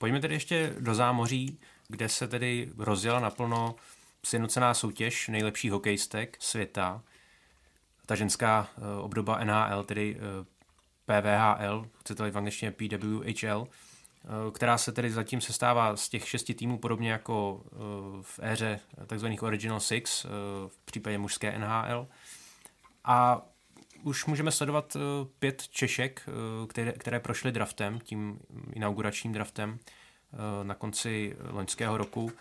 Pojďme 0.00 0.20
tedy 0.20 0.34
ještě 0.34 0.74
do 0.78 0.94
zámoří, 0.94 1.58
kde 1.88 2.08
se 2.08 2.28
tedy 2.28 2.72
rozjela 2.78 3.20
naplno 3.20 3.74
sjednocená 4.24 4.74
soutěž 4.74 5.28
nejlepších 5.28 5.72
hokejistek 5.72 6.36
světa. 6.40 7.02
Ta 8.06 8.14
ženská 8.14 8.68
eh, 8.76 9.00
obdoba 9.00 9.44
NHL, 9.44 9.84
tedy 9.84 10.16
eh, 10.16 10.44
PVHL, 11.06 11.86
chcete 12.00 12.30
v 12.30 12.38
angličtině 12.38 12.70
PWHL, 12.72 13.68
eh, 13.68 14.50
která 14.52 14.78
se 14.78 14.92
tedy 14.92 15.10
zatím 15.10 15.40
sestává 15.40 15.96
z 15.96 16.08
těch 16.08 16.28
šesti 16.28 16.54
týmů, 16.54 16.78
podobně 16.78 17.12
jako 17.12 17.62
v 18.22 18.40
éře 18.42 18.80
tzv. 19.06 19.26
Original 19.40 19.80
Six 19.80 20.24
v 20.68 20.78
případě 20.84 21.18
mužské 21.18 21.58
NHL. 21.58 22.08
A 23.04 23.42
už 24.02 24.26
můžeme 24.26 24.52
sledovat 24.52 24.96
pět 25.38 25.68
Češek, 25.68 26.28
které, 26.68 26.92
které 26.92 27.20
prošly 27.20 27.52
draftem, 27.52 27.98
tím 28.00 28.38
inauguračním 28.72 29.32
draftem 29.32 29.78
na 30.62 30.74
konci 30.74 31.36
loňského 31.50 31.96
roku. 31.96 32.32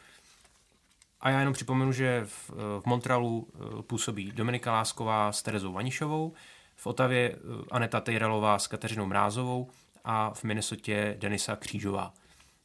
A 1.22 1.30
já 1.30 1.40
jenom 1.40 1.54
připomenu, 1.54 1.92
že 1.92 2.22
v, 2.26 2.50
v 2.80 2.86
Montrealu 2.86 3.48
eh, 3.54 3.84
působí 3.84 4.32
Dominika 4.32 4.72
Lásková 4.72 5.32
s 5.32 5.42
Terezou 5.42 5.74
Vanišovou, 5.74 6.34
v 6.76 6.88
Otavě 6.88 7.36
eh, 7.36 7.38
Aneta 7.72 8.02
Tejralová 8.02 8.60
s 8.60 8.68
Kateřinou 8.68 9.06
Mrázovou 9.06 9.70
a 10.04 10.34
v 10.34 10.44
Minnesotě 10.44 11.16
Denisa 11.20 11.56
Křížová. 11.56 12.14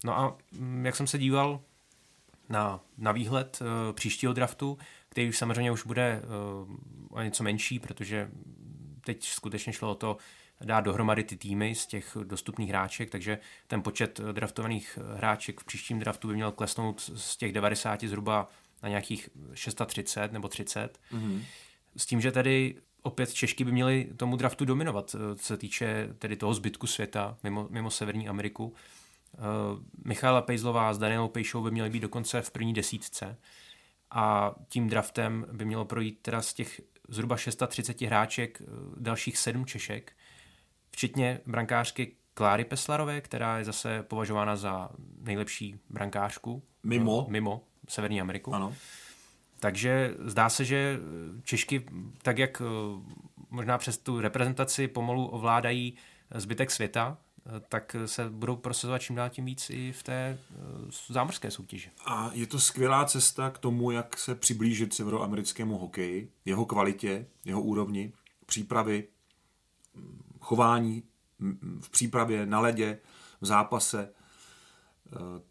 No 0.04 0.18
a 0.18 0.36
mm, 0.52 0.86
jak 0.86 0.96
jsem 0.96 1.06
se 1.06 1.18
díval 1.18 1.60
na, 2.48 2.80
na 2.98 3.12
výhled 3.12 3.62
příštího 3.92 4.32
draftu, 4.32 4.78
který 5.08 5.28
už 5.28 5.38
samozřejmě 5.38 5.70
už 5.70 5.86
bude 5.86 6.22
o 7.10 7.22
něco 7.22 7.42
menší, 7.42 7.78
protože 7.78 8.30
teď 9.04 9.24
skutečně 9.24 9.72
šlo 9.72 9.90
o 9.90 9.94
to 9.94 10.16
dát 10.60 10.80
dohromady 10.80 11.24
ty 11.24 11.36
týmy 11.36 11.74
z 11.74 11.86
těch 11.86 12.16
dostupných 12.24 12.68
hráček, 12.68 13.10
takže 13.10 13.38
ten 13.66 13.82
počet 13.82 14.20
draftovaných 14.32 14.98
hráček 15.14 15.60
v 15.60 15.64
příštím 15.64 15.98
draftu 15.98 16.28
by 16.28 16.34
měl 16.34 16.52
klesnout 16.52 17.10
z 17.14 17.36
těch 17.36 17.52
90 17.52 18.04
zhruba 18.04 18.48
na 18.82 18.88
nějakých 18.88 19.28
630 19.54 20.32
nebo 20.32 20.48
30. 20.48 21.00
Mm-hmm. 21.12 21.42
S 21.96 22.06
tím, 22.06 22.20
že 22.20 22.32
tedy 22.32 22.74
opět 23.02 23.34
Češky 23.34 23.64
by 23.64 23.72
měly 23.72 24.10
tomu 24.16 24.36
draftu 24.36 24.64
dominovat, 24.64 25.10
co 25.36 25.44
se 25.44 25.56
týče 25.56 26.08
tedy 26.18 26.36
toho 26.36 26.54
zbytku 26.54 26.86
světa 26.86 27.36
mimo, 27.42 27.66
mimo 27.70 27.90
Severní 27.90 28.28
Ameriku. 28.28 28.64
Uh, 28.66 29.80
Michála 30.04 30.42
Pejzlová 30.42 30.94
s 30.94 30.98
Danielou 30.98 31.28
Pejšou 31.28 31.62
by 31.62 31.70
měly 31.70 31.90
být 31.90 32.00
dokonce 32.00 32.42
v 32.42 32.50
první 32.50 32.74
desítce 32.74 33.36
a 34.10 34.54
tím 34.68 34.88
draftem 34.88 35.46
by 35.52 35.64
mělo 35.64 35.84
projít 35.84 36.18
teda 36.22 36.42
z 36.42 36.54
těch 36.54 36.80
zhruba 37.08 37.36
630 37.36 38.00
hráček 38.00 38.62
eh, 38.62 38.66
dalších 38.96 39.38
sedm 39.38 39.66
Češek, 39.66 40.12
včetně 40.90 41.40
brankářky 41.46 42.16
Kláry 42.34 42.64
Peslarové, 42.64 43.20
která 43.20 43.58
je 43.58 43.64
zase 43.64 44.02
považována 44.02 44.56
za 44.56 44.88
nejlepší 45.20 45.80
brankářku. 45.90 46.62
Mimo. 46.82 47.26
Mimo 47.28 47.64
Severní 47.88 48.20
Ameriku. 48.20 48.54
Ano. 48.54 48.74
Takže 49.60 50.14
zdá 50.18 50.48
se, 50.48 50.64
že 50.64 50.98
Češky, 51.42 51.86
tak 52.22 52.38
jak 52.38 52.62
eh, 52.64 52.64
možná 53.50 53.78
přes 53.78 53.98
tu 53.98 54.20
reprezentaci 54.20 54.88
pomalu 54.88 55.26
ovládají 55.26 55.96
zbytek 56.34 56.70
světa, 56.70 57.18
eh, 57.20 57.23
tak 57.68 57.96
se 58.06 58.30
budou 58.30 58.56
prosazovat 58.56 59.02
čím 59.02 59.16
dál 59.16 59.30
tím 59.30 59.44
víc 59.44 59.70
i 59.70 59.92
v 59.92 60.02
té 60.02 60.12
eh, 60.12 60.56
zámořské 61.08 61.50
soutěži. 61.50 61.90
A 62.06 62.30
je 62.32 62.46
to 62.46 62.60
skvělá 62.60 63.04
cesta 63.04 63.50
k 63.50 63.58
tomu, 63.58 63.90
jak 63.90 64.18
se 64.18 64.34
přiblížit 64.34 64.94
severoamerickému 64.94 65.78
hokeji, 65.78 66.32
jeho 66.44 66.64
kvalitě, 66.64 67.26
jeho 67.44 67.62
úrovni, 67.62 68.12
přípravy, 68.46 69.08
chování 70.40 71.02
v 71.80 71.90
přípravě, 71.90 72.46
na 72.46 72.60
ledě, 72.60 72.98
v 73.40 73.46
zápase. 73.46 74.08
Eh, 75.12 75.42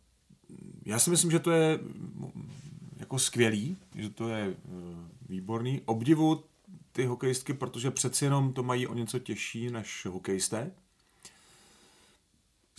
já 0.86 1.00
si 1.00 1.10
myslím, 1.10 1.32
že 1.32 1.40
to 1.40 1.52
je 1.52 1.80
jako 2.98 3.20
skvělý, 3.20 3.78
že 3.96 4.10
to 4.10 4.30
je 4.30 4.46
eh, 4.46 4.56
výborný. 5.30 5.82
Obdivu 5.86 6.44
ty 6.92 7.06
hokejistky, 7.06 7.54
protože 7.54 7.92
přeci 7.92 8.26
jenom 8.26 8.54
to 8.54 8.64
mají 8.64 8.88
o 8.88 8.94
něco 8.94 9.20
těžší 9.20 9.72
než 9.72 10.06
hokejisté. 10.06 10.72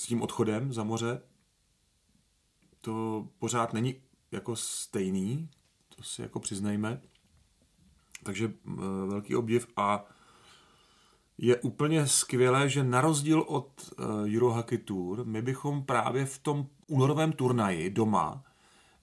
S 0.05 0.07
tím 0.07 0.23
odchodem 0.23 0.73
za 0.73 0.85
moře 0.85 1.21
to 2.81 3.27
pořád 3.39 3.73
není 3.73 3.95
jako 4.33 4.57
stejný, 4.57 5.49
to 5.97 6.03
si 6.03 6.23
jako 6.23 6.41
přiznejme. 6.41 7.01
Takže 8.23 8.53
eh, 8.67 8.71
velký 9.09 9.37
obdiv 9.37 9.67
a 9.77 10.05
je 11.39 11.57
úplně 11.57 12.07
skvělé, 12.07 12.69
že 12.69 12.85
na 12.85 13.01
rozdíl 13.01 13.41
od 13.41 13.95
Eurohockey 14.27 14.79
Tour, 14.79 15.25
my 15.25 15.43
bychom 15.43 15.83
právě 15.83 16.27
v 16.27 16.39
tom 16.39 16.67
únorovém 16.87 17.33
turnaji 17.33 17.91
doma 17.91 18.45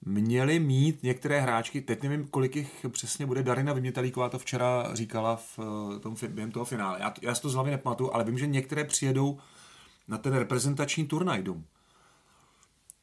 měli 0.04 0.58
mít 0.58 1.02
některé 1.02 1.40
hráčky, 1.40 1.80
teď 1.80 2.02
nevím, 2.02 2.28
kolik 2.28 2.56
jich 2.56 2.86
přesně 2.88 3.26
bude, 3.26 3.42
Darina 3.42 3.72
Vymětalíková 3.72 4.28
to 4.28 4.38
včera 4.38 4.94
říkala 4.94 5.36
v 5.36 5.58
uh, 5.58 5.98
tom, 5.98 6.14
během 6.28 6.52
toho 6.52 6.64
finále. 6.64 6.98
Já, 7.00 7.14
já 7.22 7.34
si 7.34 7.42
to 7.42 7.48
z 7.48 7.54
hlavy 7.54 7.70
nepamatuju, 7.70 8.10
ale 8.12 8.24
vím, 8.24 8.38
že 8.38 8.46
některé 8.46 8.84
přijedou 8.84 9.38
na 10.08 10.18
ten 10.18 10.34
reprezentační 10.34 11.06
turnaj 11.06 11.42
dům. 11.42 11.66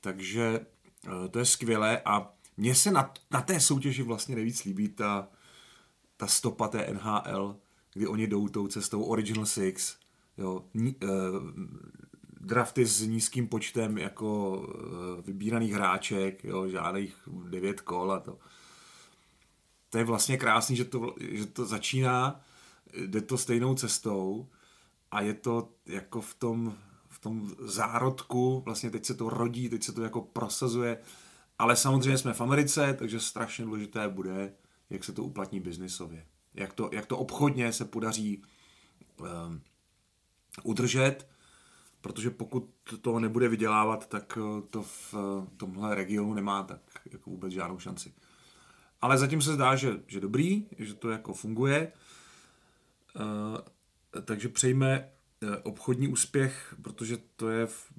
Takže 0.02 0.66
uh, 1.06 1.28
to 1.28 1.40
je 1.40 1.46
skvělé 1.46 2.02
a 2.06 2.34
mně 2.58 2.76
se 2.76 2.92
na, 2.92 3.14
na 3.32 3.42
té 3.42 3.60
soutěži 3.60 4.04
vlastně 4.04 4.36
nejvíc 4.36 4.64
líbí 4.64 4.88
ta, 4.88 5.28
ta 6.18 6.28
stopa 6.28 6.68
té 6.68 6.94
NHL, 6.94 7.56
kdy 7.94 8.08
oni 8.08 8.28
jdou 8.28 8.48
tou 8.48 8.68
cestou 8.68 9.04
Original 9.04 9.46
Six, 9.46 9.96
jo, 10.38 10.66
ní, 10.74 10.96
uh, 11.04 11.10
drafty 12.42 12.86
s 12.86 13.02
nízkým 13.02 13.48
počtem 13.48 13.98
jako 13.98 14.58
uh, 14.58 15.26
vybíraných 15.26 15.74
hráček, 15.74 16.44
jo, 16.44 16.68
žádných 16.68 17.16
devět 17.50 17.82
kol 17.82 18.12
a 18.12 18.20
to. 18.20 18.38
To 19.90 19.98
je 19.98 20.04
vlastně 20.04 20.38
krásný, 20.38 20.76
že 20.76 20.86
to, 20.86 21.16
že 21.20 21.46
to 21.46 21.66
začíná, 21.66 22.42
jde 22.94 23.22
to 23.22 23.38
stejnou 23.38 23.76
cestou 23.76 24.50
a 25.12 25.22
je 25.22 25.34
to 25.34 25.70
jako 25.86 26.22
v 26.22 26.34
tom, 26.34 26.78
tom 27.20 27.52
zárodku, 27.60 28.62
vlastně 28.66 28.90
teď 28.92 29.06
se 29.06 29.14
to 29.14 29.30
rodí, 29.30 29.70
teď 29.70 29.84
se 29.84 29.92
to 29.92 30.04
jako 30.04 30.22
prosazuje, 30.22 30.98
ale 31.60 31.76
samozřejmě 31.76 32.18
jsme 32.18 32.34
v 32.34 32.42
Americe, 32.42 32.96
takže 33.00 33.20
strašně 33.20 33.66
důležité 33.66 34.10
bude, 34.10 34.54
jak 34.90 35.04
se 35.04 35.12
to 35.12 35.24
uplatní 35.24 35.60
biznisově 35.60 36.26
jak 36.54 36.74
to, 36.74 36.90
jak 36.94 37.06
to 37.06 37.18
obchodně 37.18 37.74
se 37.74 37.86
podaří 37.86 38.44
um, 39.18 39.62
udržet, 40.64 41.28
protože 42.02 42.30
pokud 42.30 42.70
to 43.02 43.20
nebude 43.20 43.48
vydělávat, 43.50 44.10
tak 44.10 44.38
eh, 44.38 44.62
to 44.70 44.84
v 44.84 45.14
uh, 45.14 45.48
tomhle 45.58 45.96
regionu 45.96 46.34
nemá 46.34 46.64
tak 46.64 46.82
jako 47.12 47.30
vůbec 47.30 47.54
žádnou 47.54 47.80
šanci. 47.80 48.14
Ale 49.02 49.18
zatím 49.18 49.42
se 49.42 49.54
zdá, 49.54 49.76
že, 49.76 50.00
že 50.08 50.20
dobrý, 50.20 50.68
že 50.78 50.94
to 50.94 51.10
jako 51.10 51.34
funguje. 51.34 51.92
Uh, 53.16 54.22
takže 54.22 54.50
přejme 54.50 55.12
obchodní 55.64 56.08
úspěch, 56.08 56.76
protože 56.82 57.18
to 57.36 57.50
je 57.50 57.66
v 57.66 57.92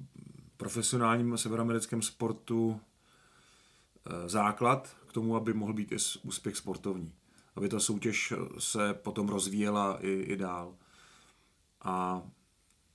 profesionálním 0.56 1.38
severoamerickém 1.38 2.02
sportu 2.02 2.68
uh, 2.68 2.78
základ 4.26 4.96
k 5.06 5.12
tomu, 5.12 5.36
aby 5.36 5.52
mohl 5.52 5.72
být 5.72 5.92
i 5.92 5.96
úspěch 6.22 6.56
sportovní 6.56 7.12
aby 7.56 7.68
ta 7.68 7.80
soutěž 7.80 8.32
se 8.58 8.94
potom 8.94 9.28
rozvíjela 9.28 9.98
i, 10.00 10.10
i 10.10 10.36
dál. 10.36 10.74
A 11.82 12.22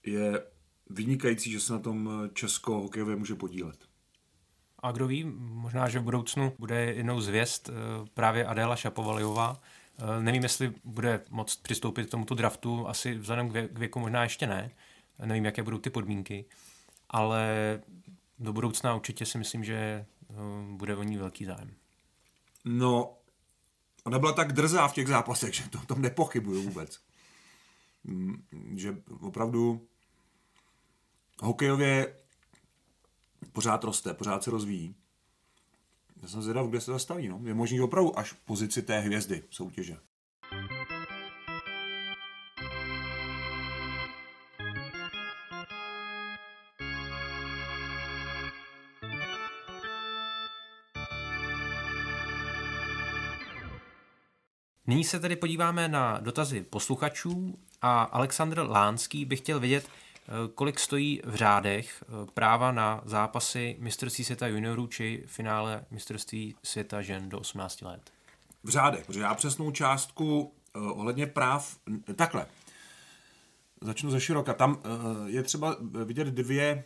je 0.05 0.43
vynikající, 0.89 1.51
že 1.51 1.59
se 1.59 1.73
na 1.73 1.79
tom 1.79 2.29
Česko 2.33 2.73
hokejové 2.73 3.15
může 3.15 3.35
podílet. 3.35 3.77
A 4.79 4.91
kdo 4.91 5.07
ví, 5.07 5.23
možná, 5.37 5.89
že 5.89 5.99
v 5.99 6.03
budoucnu 6.03 6.53
bude 6.59 6.85
jednou 6.85 7.21
zvěst 7.21 7.69
eh, 7.69 7.73
právě 8.13 8.45
Adéla 8.45 8.75
Šapovalijová. 8.75 9.61
Eh, 9.99 10.21
nevím, 10.21 10.43
jestli 10.43 10.73
bude 10.83 11.25
moct 11.29 11.63
přistoupit 11.63 12.07
k 12.07 12.11
tomuto 12.11 12.35
draftu, 12.35 12.87
asi 12.87 13.15
vzhledem 13.15 13.49
k 13.49 13.79
věku 13.79 13.99
možná 13.99 14.23
ještě 14.23 14.47
ne. 14.47 14.71
Nevím, 15.25 15.45
jaké 15.45 15.63
budou 15.63 15.77
ty 15.77 15.89
podmínky, 15.89 16.45
ale 17.09 17.45
do 18.39 18.53
budoucna 18.53 18.95
určitě 18.95 19.25
si 19.25 19.37
myslím, 19.37 19.63
že 19.63 19.75
eh, 19.75 20.05
bude 20.71 20.95
o 20.95 21.03
ní 21.03 21.17
velký 21.17 21.45
zájem. 21.45 21.73
No, 22.65 23.17
ona 24.03 24.19
byla 24.19 24.33
tak 24.33 24.53
drzá 24.53 24.87
v 24.87 24.93
těch 24.93 25.07
zápasech, 25.07 25.53
že 25.53 25.69
to 25.69 25.79
tom 25.79 26.01
nepochybuju 26.01 26.61
vůbec. 26.61 26.99
Mm, 28.03 28.43
že 28.75 28.95
opravdu 29.21 29.87
hokejově 31.41 32.15
pořád 33.51 33.83
roste, 33.83 34.13
pořád 34.13 34.43
se 34.43 34.51
rozvíjí. 34.51 34.95
Já 36.21 36.27
jsem 36.27 36.41
zvědav, 36.41 36.67
kde 36.67 36.81
se 36.81 36.91
zastaví. 36.91 37.27
No. 37.27 37.41
Je 37.43 37.53
možný 37.53 37.81
opravdu 37.81 38.19
až 38.19 38.33
pozici 38.33 38.81
té 38.81 38.99
hvězdy 38.99 39.43
soutěže. 39.49 39.97
Nyní 54.87 55.03
se 55.03 55.19
tedy 55.19 55.35
podíváme 55.35 55.87
na 55.87 56.19
dotazy 56.19 56.61
posluchačů 56.61 57.59
a 57.81 58.03
Aleksandr 58.03 58.59
Lánský 58.59 59.25
by 59.25 59.35
chtěl 59.35 59.59
vědět, 59.59 59.89
kolik 60.55 60.79
stojí 60.79 61.21
v 61.25 61.35
řádech 61.35 62.03
práva 62.33 62.71
na 62.71 63.01
zápasy 63.05 63.77
mistrovství 63.79 64.23
světa 64.23 64.47
juniorů 64.47 64.87
či 64.87 65.23
finále 65.25 65.85
mistrovství 65.91 66.55
světa 66.63 67.01
žen 67.01 67.29
do 67.29 67.39
18 67.39 67.81
let? 67.81 68.11
V 68.63 68.69
řádech, 68.69 69.05
protože 69.05 69.21
já 69.21 69.35
přesnou 69.35 69.71
částku 69.71 70.53
ohledně 70.73 71.27
práv, 71.27 71.77
takhle, 72.15 72.47
začnu 73.81 74.11
ze 74.11 74.21
široka. 74.21 74.53
Tam 74.53 74.81
je 75.25 75.43
třeba 75.43 75.75
vidět 76.05 76.27
dvě 76.27 76.83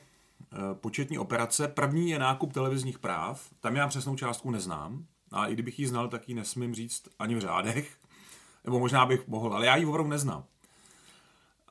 početní 0.73 1.19
operace. 1.19 1.67
První 1.67 2.09
je 2.09 2.19
nákup 2.19 2.53
televizních 2.53 2.99
práv, 2.99 3.49
tam 3.59 3.75
já 3.75 3.87
přesnou 3.87 4.15
částku 4.15 4.51
neznám, 4.51 5.05
a 5.31 5.47
i 5.47 5.53
kdybych 5.53 5.79
ji 5.79 5.87
znal, 5.87 6.07
tak 6.07 6.29
ji 6.29 6.35
nesmím 6.35 6.75
říct 6.75 7.03
ani 7.19 7.35
v 7.35 7.39
řádech. 7.39 7.97
Nebo 8.63 8.79
možná 8.79 9.05
bych 9.05 9.27
mohl, 9.27 9.53
ale 9.53 9.65
já 9.65 9.75
ji 9.75 9.85
opravdu 9.85 10.09
neznám. 10.09 10.43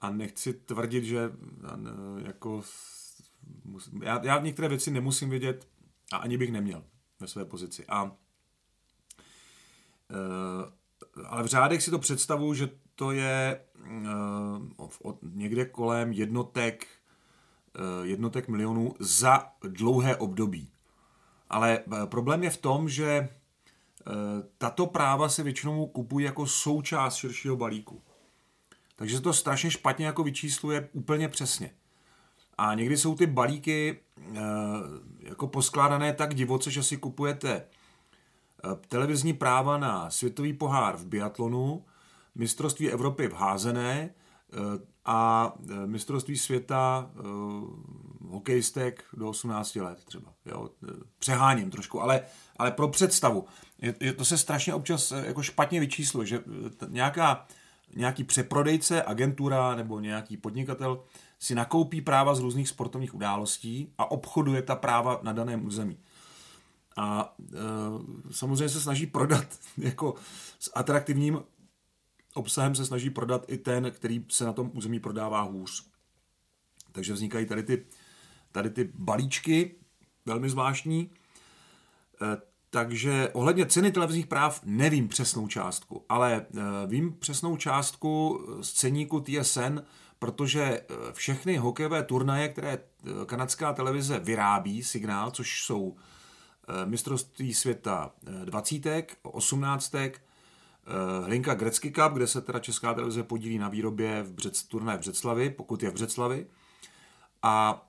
A 0.01 0.11
nechci 0.11 0.53
tvrdit, 0.53 1.05
že 1.05 1.33
jako 2.19 2.63
já, 4.03 4.25
já 4.25 4.41
některé 4.41 4.69
věci 4.69 4.91
nemusím 4.91 5.31
vědět 5.31 5.69
a 6.13 6.17
ani 6.17 6.39
bych 6.39 6.53
neměl 6.53 6.85
ve 7.21 7.29
své 7.29 7.45
pozici. 7.45 7.85
A 7.89 8.13
e, 10.11 10.79
ale 11.27 11.43
v 11.43 11.47
řádech 11.47 11.83
si 11.83 11.91
to 11.91 11.99
představuji, 11.99 12.55
že 12.55 12.71
to 12.95 13.13
je 13.13 13.61
uh, 14.79 14.89
od 15.03 15.19
někde 15.23 15.65
kolem 15.65 16.13
jednotek, 16.13 16.87
uh, 17.79 18.07
jednotek 18.07 18.49
milionů 18.49 18.95
za 18.99 19.47
dlouhé 19.63 20.17
období. 20.17 20.71
Ale 21.51 21.85
problém 22.05 22.45
je 22.45 22.51
v 22.51 22.57
tom, 22.57 22.89
že 22.89 23.29
tato 24.59 24.87
práva 24.87 25.29
se 25.29 25.43
většinou 25.43 25.87
kupují 25.87 26.25
jako 26.25 26.47
součást 26.47 27.17
širšího 27.17 27.57
balíku. 27.57 28.03
Takže 28.99 29.17
se 29.17 29.23
to 29.23 29.33
strašně 29.33 29.71
špatně 29.71 30.07
jako 30.07 30.23
vyčísluje 30.23 30.89
úplně 30.93 31.29
přesně. 31.29 31.71
A 32.59 32.75
někdy 32.75 32.97
jsou 32.97 33.15
ty 33.15 33.27
balíky 33.27 34.01
e, 34.35 34.41
jako 35.21 35.47
poskládané 35.47 36.13
tak 36.13 36.35
divoce, 36.35 36.71
že 36.71 36.83
si 36.83 36.97
kupujete 36.97 37.51
e, 37.51 37.65
televizní 38.89 39.33
práva 39.33 39.79
na 39.79 40.11
světový 40.11 40.53
pohár 40.53 40.97
v 40.97 41.07
biatlonu, 41.07 41.85
mistrovství 42.35 42.91
Evropy 42.91 43.29
v 43.29 43.33
házené 43.33 43.95
e, 44.01 44.11
a 45.05 45.53
mistrovství 45.87 46.39
světa 46.39 47.11
hokejistek 48.31 49.05
do 49.17 49.29
18 49.29 49.77
let 49.77 50.05
třeba. 50.05 50.33
Jo. 50.47 50.71
Přeháním 51.19 51.71
trošku, 51.71 52.03
ale, 52.03 52.23
ale 52.57 52.71
pro 52.71 52.89
představu. 52.89 53.47
Je, 53.79 53.95
je, 54.01 54.13
to 54.13 54.25
se 54.25 54.39
strašně 54.39 54.75
občas 54.75 55.13
eh, 55.13 55.27
jako 55.27 55.43
špatně 55.43 55.81
vyčísluje, 55.81 56.27
že 56.27 56.41
eh, 56.67 56.71
t- 56.71 56.87
nějaká, 56.89 57.47
nějaký 57.97 58.25
přeprodejce, 58.25 59.03
agentura 59.03 59.75
nebo 59.75 60.01
nějaký 60.01 60.37
podnikatel 60.37 61.05
si 61.39 61.55
nakoupí 61.55 62.01
práva 62.01 62.35
z 62.35 62.41
různých 62.41 62.69
sportovních 62.69 63.15
událostí 63.15 63.93
a 63.99 64.11
obchoduje 64.11 64.63
ta 64.63 64.77
práva 64.77 65.21
na 65.23 65.33
daném 65.33 65.67
území. 65.67 65.99
A 66.97 67.37
e, 67.41 67.57
samozřejmě 68.33 68.69
se 68.69 68.81
snaží 68.81 69.07
prodat 69.07 69.59
jako 69.79 70.15
s 70.59 70.71
atraktivním 70.75 71.43
obsahem 72.35 72.75
se 72.75 72.87
snaží 72.87 73.11
prodat 73.11 73.45
i 73.49 73.59
ten, 73.59 73.91
který 73.91 74.25
se 74.29 74.45
na 74.45 74.53
tom 74.53 74.71
území 74.75 75.01
prodává 75.01 75.43
hůř. 75.43 75.87
Takže 76.93 77.13
vznikají 77.13 77.47
tady 77.47 77.63
ty 77.63 77.85
tady 78.53 78.71
ty 78.71 78.93
balíčky, 78.95 79.75
velmi 80.27 80.51
zvláštní. 80.51 81.11
Eh, 82.23 82.37
takže 82.71 83.31
ohledně 83.33 83.67
ceny 83.67 83.93
televizních 83.93 84.27
práv 84.27 84.61
nevím 84.65 85.09
přesnou 85.09 85.49
částku, 85.49 86.05
ale 86.09 86.47
eh, 86.57 86.61
vím 86.87 87.17
přesnou 87.19 87.57
částku 87.57 88.41
z 88.61 88.73
ceníku 88.73 89.21
TSN, 89.21 89.79
protože 90.19 90.63
eh, 90.63 90.85
všechny 91.13 91.57
hokejové 91.57 92.03
turnaje, 92.03 92.49
které 92.49 92.79
kanadská 93.27 93.73
televize 93.73 94.19
vyrábí, 94.19 94.83
signál, 94.83 95.31
což 95.31 95.63
jsou 95.63 95.97
mistrovství 96.85 97.55
světa 97.55 98.13
20, 98.45 99.07
18, 99.23 99.95
Hlinka 101.25 101.55
Grecky 101.55 101.91
Cup, 101.91 102.13
kde 102.13 102.27
se 102.27 102.41
teda 102.41 102.59
česká 102.59 102.95
televize 102.95 103.23
podílí 103.23 103.59
na 103.59 103.69
výrobě 103.69 104.23
v 104.23 104.33
Břec, 104.33 104.63
turnaje 104.63 104.99
v 104.99 105.01
Břeclavi, 105.01 105.51
pokud 105.51 105.83
je 105.83 105.91
v 105.91 105.95
Břeclavi, 105.95 106.47
a 107.43 107.89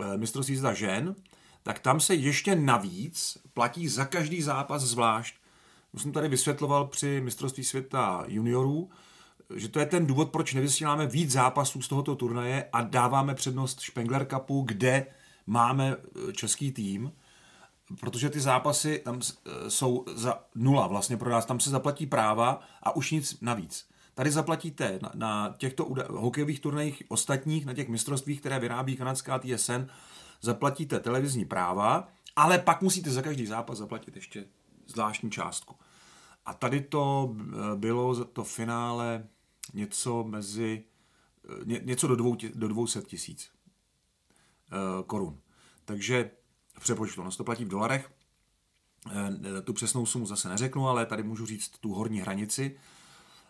Eh, 0.00 0.16
mistrovství 0.16 0.56
světa 0.56 0.74
žen, 0.74 1.14
tak 1.62 1.78
tam 1.78 2.00
se 2.00 2.14
ještě 2.14 2.54
navíc 2.56 3.38
platí 3.54 3.88
za 3.88 4.04
každý 4.04 4.42
zápas 4.42 4.82
zvlášť. 4.82 5.34
Už 5.92 6.02
jsem 6.02 6.12
tady 6.12 6.28
vysvětloval 6.28 6.86
při 6.86 7.20
mistrovství 7.20 7.64
světa 7.64 8.24
juniorů, 8.26 8.90
že 9.54 9.68
to 9.68 9.80
je 9.80 9.86
ten 9.86 10.06
důvod, 10.06 10.30
proč 10.30 10.54
nevysíláme 10.54 11.06
víc 11.06 11.30
zápasů 11.30 11.82
z 11.82 11.88
tohoto 11.88 12.16
turnaje 12.16 12.68
a 12.72 12.82
dáváme 12.82 13.34
přednost 13.34 13.80
Spengler 13.80 14.26
Cupu, 14.26 14.62
kde 14.62 15.06
máme 15.46 15.96
eh, 15.96 16.32
český 16.32 16.72
tým, 16.72 17.12
protože 18.00 18.30
ty 18.30 18.40
zápasy 18.40 19.02
tam 19.04 19.20
eh, 19.20 19.70
jsou 19.70 20.04
za 20.14 20.40
nula 20.54 20.86
vlastně 20.86 21.16
pro 21.16 21.30
nás, 21.30 21.46
tam 21.46 21.60
se 21.60 21.70
zaplatí 21.70 22.06
práva 22.06 22.60
a 22.82 22.96
už 22.96 23.10
nic 23.10 23.40
navíc. 23.40 23.88
Tady 24.14 24.30
zaplatíte 24.30 24.98
na, 25.02 25.12
na 25.14 25.54
těchto 25.58 25.88
hokejových 26.10 26.60
turnajích 26.60 27.02
ostatních, 27.08 27.66
na 27.66 27.74
těch 27.74 27.88
mistrovstvích, 27.88 28.40
které 28.40 28.58
vyrábí 28.58 28.96
kanadská 28.96 29.38
TSN, 29.38 29.86
zaplatíte 30.40 31.00
televizní 31.00 31.44
práva, 31.44 32.08
ale 32.36 32.58
pak 32.58 32.82
musíte 32.82 33.10
za 33.10 33.22
každý 33.22 33.46
zápas 33.46 33.78
zaplatit 33.78 34.16
ještě 34.16 34.44
zvláštní 34.86 35.30
částku. 35.30 35.76
A 36.46 36.54
tady 36.54 36.80
to 36.80 37.36
eh, 37.40 37.76
bylo 37.76 38.24
to 38.24 38.44
finále 38.44 39.26
něco 39.74 40.24
mezi, 40.24 40.84
eh, 41.44 41.64
ně, 41.64 41.80
něco 41.84 42.06
do, 42.06 42.16
dvou, 42.16 42.36
do 42.54 42.68
200 42.68 43.02
tisíc 43.02 43.50
uh, 44.72 45.02
korun. 45.06 45.40
Takže 45.84 46.30
v 46.78 46.80
přepočtu, 46.80 47.22
no 47.22 47.30
to 47.30 47.44
platí 47.44 47.64
v 47.64 47.68
dolarech, 47.68 48.10
tu 49.64 49.72
přesnou 49.72 50.06
sumu 50.06 50.26
zase 50.26 50.48
neřeknu, 50.48 50.88
ale 50.88 51.06
tady 51.06 51.22
můžu 51.22 51.46
říct 51.46 51.68
tu 51.68 51.94
horní 51.94 52.20
hranici, 52.20 52.76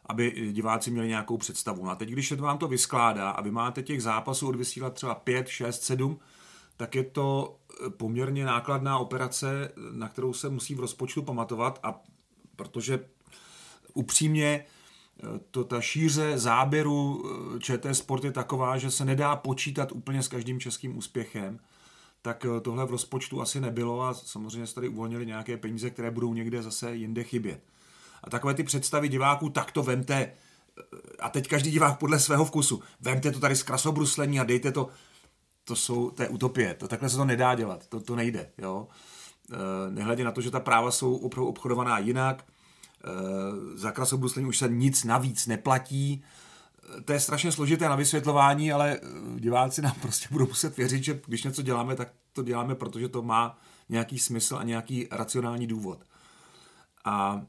aby 0.07 0.53
diváci 0.53 0.91
měli 0.91 1.09
nějakou 1.09 1.37
představu. 1.37 1.85
No 1.85 1.91
a 1.91 1.95
teď, 1.95 2.09
když 2.09 2.29
se 2.29 2.37
vám 2.37 2.59
to 2.59 2.69
vyskládá 2.69 3.31
a 3.31 3.43
vy 3.43 3.51
máte 3.51 3.83
těch 3.83 4.03
zápasů 4.03 4.49
odvysílat 4.49 4.95
třeba 4.95 5.15
5, 5.15 5.49
6, 5.49 5.83
7, 5.83 6.19
tak 6.79 6.95
je 6.95 7.05
to 7.05 7.59
eh, 7.87 7.91
poměrně 7.91 8.45
nákladná 8.45 8.99
operace, 8.99 9.73
na 9.93 10.09
kterou 10.09 10.33
se 10.33 10.49
musí 10.49 10.75
v 10.75 10.81
rozpočtu 10.81 11.23
pamatovat 11.23 11.79
a 11.83 12.01
protože 12.57 13.05
upřímně 13.95 14.65
eh, 14.65 15.27
to, 15.51 15.65
ta 15.65 15.81
šíře 15.81 16.39
záběru 16.39 17.25
eh, 17.57 17.61
ČT 17.61 17.95
Sport 17.95 18.25
je 18.25 18.33
taková, 18.33 18.79
že 18.79 18.91
se 18.91 19.05
nedá 19.05 19.37
počítat 19.37 19.93
úplně 19.93 20.23
s 20.23 20.29
každým 20.29 20.61
českým 20.61 20.99
úspěchem, 20.99 21.59
tak 22.23 22.47
tohle 22.63 22.87
v 22.87 22.91
rozpočtu 22.91 23.41
asi 23.41 23.61
nebylo 23.61 24.03
a 24.03 24.15
samozřejmě 24.15 24.67
se 24.67 24.75
tady 24.75 24.89
uvolnili 24.89 25.27
nějaké 25.27 25.57
peníze, 25.57 25.91
které 25.91 26.11
budou 26.11 26.35
někde 26.35 26.63
zase 26.63 26.97
jinde 26.97 27.25
chybět. 27.25 27.63
A 28.25 28.31
takové 28.31 28.55
ty 28.55 28.63
představy 28.63 29.09
diváků, 29.09 29.49
tak 29.49 29.73
to 29.73 29.83
vemte, 29.83 30.33
a 31.19 31.29
teď 31.29 31.49
každý 31.49 31.71
divák 31.71 31.99
podle 31.99 32.21
svého 32.21 32.45
vkusu, 32.45 32.83
vemte 33.01 33.31
to 33.31 33.41
tady 33.41 33.57
z 33.57 33.63
krasobruslení 33.63 34.41
a 34.41 34.45
dejte 34.45 34.73
to, 34.73 34.89
to 35.69 35.77
jsou, 35.77 36.11
to 36.11 36.23
je 36.23 36.29
utopie, 36.29 36.75
to 36.75 36.89
takhle 36.89 37.09
se 37.09 37.17
to 37.17 37.25
nedá 37.25 37.55
dělat, 37.55 37.87
to, 37.87 38.01
to 38.01 38.17
nejde, 38.17 38.51
jo. 38.59 38.89
E, 39.53 39.91
nehledě 39.91 40.25
na 40.25 40.33
to, 40.33 40.41
že 40.41 40.51
ta 40.51 40.61
práva 40.61 40.91
jsou 40.91 41.17
opravdu 41.17 41.49
obchodovaná 41.49 41.99
jinak, 41.99 42.45
e, 42.45 42.49
za 43.79 43.91
krasobruslení 43.91 44.49
už 44.49 44.59
se 44.59 44.69
nic 44.69 45.05
navíc 45.05 45.47
neplatí, 45.47 46.25
e, 46.99 47.01
to 47.03 47.13
je 47.13 47.21
strašně 47.21 47.53
složité 47.53 47.89
na 47.89 47.97
vysvětlování, 47.97 48.73
ale 48.73 49.01
diváci 49.37 49.83
nám 49.83 49.95
prostě 50.03 50.29
budou 50.31 50.47
muset 50.47 50.77
věřit, 50.77 51.05
že 51.05 51.21
když 51.27 51.45
něco 51.45 51.63
děláme, 51.63 51.97
tak 51.97 52.13
to 52.33 52.43
děláme, 52.43 52.75
protože 52.75 53.09
to 53.09 53.23
má 53.23 53.59
nějaký 53.89 54.19
smysl 54.19 54.57
a 54.57 54.63
nějaký 54.63 55.09
racionální 55.11 55.67
důvod. 55.67 56.05
A 57.05 57.43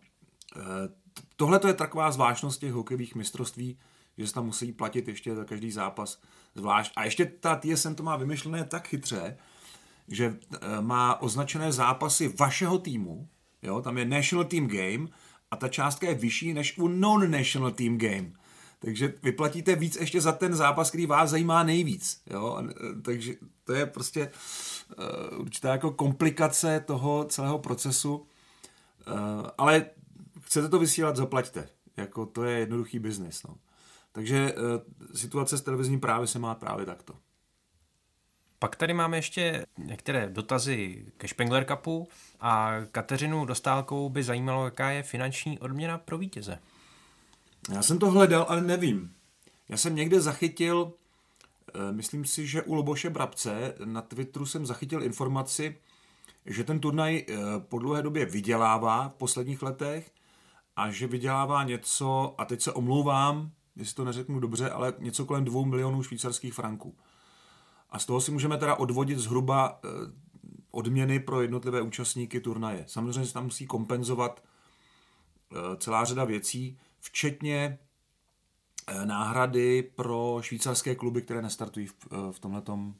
Eh, 0.57 0.89
tohle 1.35 1.59
to 1.59 1.67
je 1.67 1.73
taková 1.73 2.11
zvláštnost 2.11 2.59
těch 2.59 2.73
hokejových 2.73 3.15
mistrovství, 3.15 3.77
že 4.17 4.27
se 4.27 4.33
tam 4.33 4.45
musí 4.45 4.71
platit 4.71 5.07
ještě 5.07 5.35
za 5.35 5.45
každý 5.45 5.71
zápas 5.71 6.21
zvlášť. 6.55 6.91
A 6.95 7.05
ještě 7.05 7.25
ta 7.25 7.55
TSN 7.55 7.93
to 7.93 8.03
má 8.03 8.15
vymyšlené 8.15 8.63
tak 8.63 8.87
chytře, 8.87 9.37
že 10.07 10.37
eh, 10.53 10.81
má 10.81 11.21
označené 11.21 11.71
zápasy 11.71 12.33
vašeho 12.39 12.79
týmu, 12.79 13.27
jo, 13.61 13.81
tam 13.81 13.97
je 13.97 14.05
National 14.05 14.45
Team 14.45 14.67
Game 14.67 15.07
a 15.51 15.55
ta 15.55 15.67
částka 15.67 16.07
je 16.07 16.15
vyšší 16.15 16.53
než 16.53 16.77
u 16.77 16.87
Non-National 16.87 17.71
Team 17.71 17.97
Game. 17.97 18.31
Takže 18.79 19.13
vyplatíte 19.23 19.75
víc 19.75 19.95
ještě 19.95 20.21
za 20.21 20.31
ten 20.31 20.55
zápas, 20.55 20.89
který 20.89 21.05
vás 21.05 21.29
zajímá 21.29 21.63
nejvíc. 21.63 22.21
Jo? 22.29 22.63
Eh, 22.69 23.01
takže 23.01 23.33
to 23.63 23.73
je 23.73 23.85
prostě 23.85 24.31
uh, 25.31 25.39
určitá 25.39 25.71
jako 25.71 25.91
komplikace 25.91 26.79
toho 26.79 27.25
celého 27.25 27.59
procesu. 27.59 28.25
Ale 29.57 29.85
chcete 30.41 30.69
to 30.69 30.79
vysílat, 30.79 31.15
zaplaťte. 31.15 31.69
Jako 31.97 32.25
to 32.25 32.43
je 32.43 32.59
jednoduchý 32.59 32.99
biznis. 32.99 33.43
No. 33.43 33.55
Takže 34.11 34.37
e, 34.37 34.53
situace 35.17 35.57
s 35.57 35.61
televizním 35.61 35.99
právě 35.99 36.27
se 36.27 36.39
má 36.39 36.55
právě 36.55 36.85
takto. 36.85 37.13
Pak 38.59 38.75
tady 38.75 38.93
máme 38.93 39.17
ještě 39.17 39.65
některé 39.77 40.29
dotazy 40.29 41.05
ke 41.17 41.27
Spengler 41.27 41.65
Cupu 41.65 42.07
a 42.39 42.71
Kateřinu 42.91 43.45
Dostálkou 43.45 44.09
by 44.09 44.23
zajímalo, 44.23 44.65
jaká 44.65 44.89
je 44.89 45.03
finanční 45.03 45.59
odměna 45.59 45.97
pro 45.97 46.17
vítěze. 46.17 46.59
Já 47.73 47.81
jsem 47.81 47.99
to 47.99 48.11
hledal, 48.11 48.45
ale 48.49 48.61
nevím. 48.61 49.13
Já 49.69 49.77
jsem 49.77 49.95
někde 49.95 50.21
zachytil 50.21 50.93
Eh, 51.73 51.91
myslím 51.91 52.25
si, 52.25 52.47
že 52.47 52.61
u 52.61 52.73
Loboše 52.73 53.09
Brabce 53.09 53.75
na 53.85 54.01
Twitteru 54.01 54.45
jsem 54.45 54.65
zachytil 54.65 55.03
informaci, 55.03 55.77
že 56.45 56.63
ten 56.63 56.79
turnaj 56.79 57.25
eh, 57.27 57.35
po 57.59 57.79
dlouhé 57.79 58.01
době 58.01 58.25
vydělává 58.25 59.09
v 59.09 59.13
posledních 59.13 59.61
letech 59.61 60.11
a 60.75 60.91
že 60.91 61.07
vydělává 61.07 61.63
něco, 61.63 62.35
a 62.37 62.45
teď 62.45 62.61
se 62.61 62.71
omlouvám, 62.71 63.51
jestli 63.79 63.95
to 63.95 64.05
neřeknu 64.05 64.39
dobře, 64.39 64.69
ale 64.69 64.93
něco 64.99 65.25
kolem 65.25 65.45
dvou 65.45 65.65
milionů 65.65 66.03
švýcarských 66.03 66.53
franků. 66.53 66.95
A 67.89 67.99
z 67.99 68.05
toho 68.05 68.21
si 68.21 68.31
můžeme 68.31 68.57
teda 68.57 68.75
odvodit 68.75 69.17
zhruba 69.17 69.79
odměny 70.71 71.19
pro 71.19 71.41
jednotlivé 71.41 71.81
účastníky 71.81 72.39
turnaje. 72.39 72.83
Samozřejmě 72.87 73.25
se 73.25 73.33
tam 73.33 73.43
musí 73.43 73.65
kompenzovat 73.65 74.43
celá 75.77 76.05
řada 76.05 76.25
věcí, 76.25 76.77
včetně 76.99 77.79
Eh, 78.91 79.05
náhrady 79.05 79.83
pro 79.83 80.37
švýcarské 80.41 80.95
kluby, 80.95 81.21
které 81.21 81.41
nestartují 81.41 81.87
v, 81.87 81.95
eh, 82.11 82.31
v 82.31 82.39
tomhletom, 82.39 82.95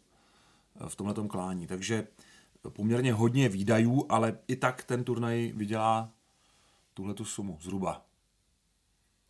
v 0.88 0.96
tomhletom 0.96 1.28
klání. 1.28 1.68
Takže 1.68 2.08
poměrně 2.70 3.13
hodně 3.13 3.50
výdajů, 3.50 4.06
ale 4.10 4.38
i 4.48 4.56
tak 4.56 4.84
ten 4.84 5.04
turnaj 5.04 5.52
vydělá 5.56 6.12
tuhletu 6.94 7.26
sumu 7.26 7.58
zhruba. 7.62 8.06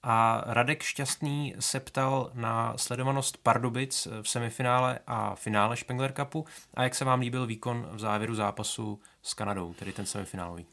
A 0.04 0.44
Radek 0.46 0.84
Šťastný 0.84 1.56
se 1.60 1.80
ptal 1.80 2.32
na 2.34 2.78
sledovanost 2.78 3.38
Pardubic 3.38 4.08
v 4.22 4.30
semifinále 4.30 5.00
a 5.08 5.36
finále 5.36 5.78
Spengler 5.78 6.14
Cupu 6.14 6.46
a 6.74 6.84
jak 6.84 6.96
se 6.96 7.06
vám 7.06 7.20
líbil 7.20 7.46
výkon 7.46 7.90
v 7.92 8.00
závěru 8.00 8.36
zápasu 8.36 9.00
s 9.22 9.34
Kanadou, 9.34 9.74
tedy 9.74 9.94
ten 9.94 10.06
semifinálový. 10.06 10.66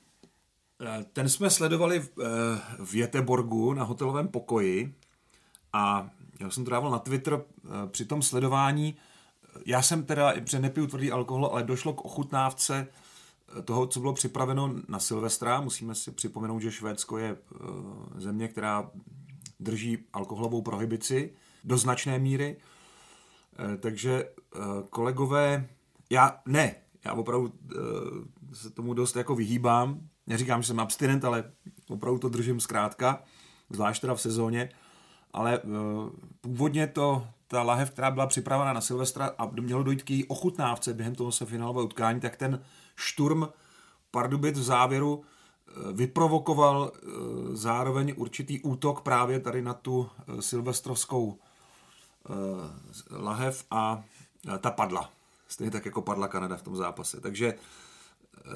Eh, 0.82 1.04
ten 1.12 1.28
jsme 1.28 1.50
sledovali 1.50 2.08
v, 2.78 2.94
Jeteborgu 2.94 3.74
na 3.74 3.84
hotelovém 3.84 4.28
pokoji 4.28 4.94
a 5.72 6.10
já 6.40 6.50
jsem 6.50 6.64
to 6.64 6.70
dával 6.70 6.90
na 6.90 6.98
Twitter 6.98 7.34
eh, 7.34 7.68
při 7.86 8.04
tom 8.04 8.22
sledování. 8.22 8.96
Já 9.66 9.82
jsem 9.82 10.04
teda, 10.04 10.32
protože 10.32 10.58
nepiju 10.58 10.86
tvrdý 10.86 11.12
alkohol, 11.12 11.46
ale 11.46 11.62
došlo 11.62 11.92
k 11.92 12.04
ochutnávce 12.04 12.86
eh, 13.58 13.62
toho, 13.62 13.86
co 13.86 14.00
bylo 14.00 14.12
připraveno 14.12 14.74
na 14.88 14.98
Silvestra. 14.98 15.60
Musíme 15.60 15.94
si 15.94 16.10
připomenout, 16.10 16.60
že 16.60 16.72
Švédsko 16.72 17.18
je 17.18 17.30
eh, 17.30 18.20
země, 18.20 18.48
která 18.48 18.90
drží 19.60 19.98
alkoholovou 20.12 20.62
prohibici 20.62 21.32
do 21.64 21.78
značné 21.78 22.18
míry. 22.18 22.56
Takže 23.80 24.28
kolegové, 24.90 25.68
já 26.10 26.40
ne, 26.46 26.74
já 27.04 27.12
opravdu 27.12 27.52
se 28.52 28.70
tomu 28.70 28.94
dost 28.94 29.16
jako 29.16 29.34
vyhýbám. 29.34 30.00
Neříkám, 30.26 30.62
že 30.62 30.66
jsem 30.66 30.80
abstinent, 30.80 31.24
ale 31.24 31.52
opravdu 31.88 32.18
to 32.18 32.28
držím 32.28 32.60
zkrátka, 32.60 33.22
zvlášť 33.70 34.00
teda 34.00 34.14
v 34.14 34.20
sezóně 34.20 34.68
ale 35.36 35.60
původně 36.40 36.86
to, 36.86 37.26
ta 37.46 37.62
lahev, 37.62 37.90
která 37.90 38.10
byla 38.10 38.26
připravena 38.26 38.72
na 38.72 38.80
Silvestra 38.80 39.30
a 39.38 39.50
mělo 39.60 39.82
dojít 39.82 40.02
k 40.02 40.10
její 40.10 40.24
ochutnávce 40.24 40.94
během 40.94 41.14
toho 41.14 41.32
se 41.32 41.46
finálového 41.46 41.84
utkání, 41.84 42.20
tak 42.20 42.36
ten 42.36 42.62
šturm 42.96 43.44
Pardubic 44.10 44.58
v 44.58 44.62
závěru 44.62 45.24
vyprovokoval 45.92 46.92
uh, 46.92 47.10
zároveň 47.54 48.14
určitý 48.16 48.60
útok 48.60 49.00
právě 49.00 49.40
tady 49.40 49.62
na 49.62 49.74
tu 49.74 50.10
silvestrovskou 50.40 51.38
lahev 53.10 53.64
a 53.70 54.04
ta 54.58 54.70
padla. 54.70 55.10
Stejně 55.48 55.70
tak, 55.70 55.84
jako 55.84 56.02
padla 56.02 56.28
Kanada 56.28 56.56
v 56.56 56.62
tom 56.62 56.76
zápase. 56.76 57.20
Takže 57.20 57.54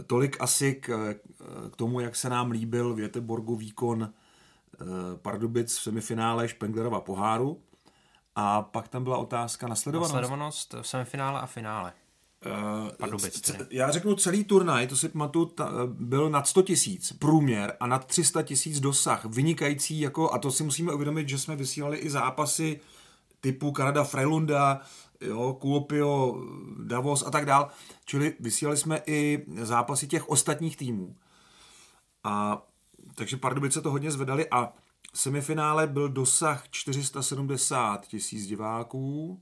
tolik 0.06 0.36
asi 0.40 0.74
k, 0.74 1.14
k 1.72 1.76
tomu, 1.76 2.00
jak 2.00 2.16
se 2.16 2.28
nám 2.28 2.50
líbil 2.50 2.94
v 2.94 3.00
Jeteborgu 3.00 3.56
výkon 3.56 4.12
Eh, 4.80 5.16
Pardubic 5.16 5.78
v 5.78 5.82
semifinále 5.82 6.48
Špenglerova 6.48 7.00
poháru. 7.00 7.62
A 8.36 8.62
pak 8.62 8.88
tam 8.88 9.04
byla 9.04 9.18
otázka 9.18 9.68
na 9.68 9.74
sledovanost. 9.74 10.12
sledovanost 10.12 10.74
v 10.82 10.86
semifinále 10.88 11.40
a 11.40 11.46
finále. 11.46 11.92
Uh, 12.46 12.88
Pardubic, 12.98 13.52
já 13.70 13.90
řeknu 13.90 14.14
celý 14.14 14.44
turnaj, 14.44 14.86
to 14.86 14.96
si 14.96 15.08
pamatuju, 15.08 15.44
ta, 15.44 15.72
byl 15.86 16.30
nad 16.30 16.46
100 16.46 16.62
tisíc 16.62 17.12
průměr 17.12 17.76
a 17.80 17.86
nad 17.86 18.04
300 18.06 18.42
tisíc 18.42 18.80
dosah. 18.80 19.24
Vynikající, 19.24 20.00
jako, 20.00 20.32
a 20.32 20.38
to 20.38 20.52
si 20.52 20.62
musíme 20.64 20.92
uvědomit, 20.92 21.28
že 21.28 21.38
jsme 21.38 21.56
vysílali 21.56 21.96
i 21.96 22.10
zápasy 22.10 22.80
typu 23.40 23.72
Kanada 23.72 24.04
Freilunda, 24.04 24.80
jo, 25.20 25.56
Kuopio, 25.60 26.42
Davos 26.84 27.22
a 27.26 27.30
tak 27.30 27.46
dál. 27.46 27.68
Čili 28.04 28.34
vysílali 28.40 28.76
jsme 28.76 29.02
i 29.06 29.44
zápasy 29.62 30.06
těch 30.06 30.28
ostatních 30.28 30.76
týmů. 30.76 31.16
A 32.24 32.62
takže 33.14 33.36
Pardubice 33.36 33.80
to 33.80 33.90
hodně 33.90 34.10
zvedali 34.10 34.48
a 34.50 34.72
v 35.12 35.18
semifinále 35.20 35.86
byl 35.86 36.08
dosah 36.08 36.68
470 36.70 38.06
tisíc 38.06 38.46
diváků 38.46 39.40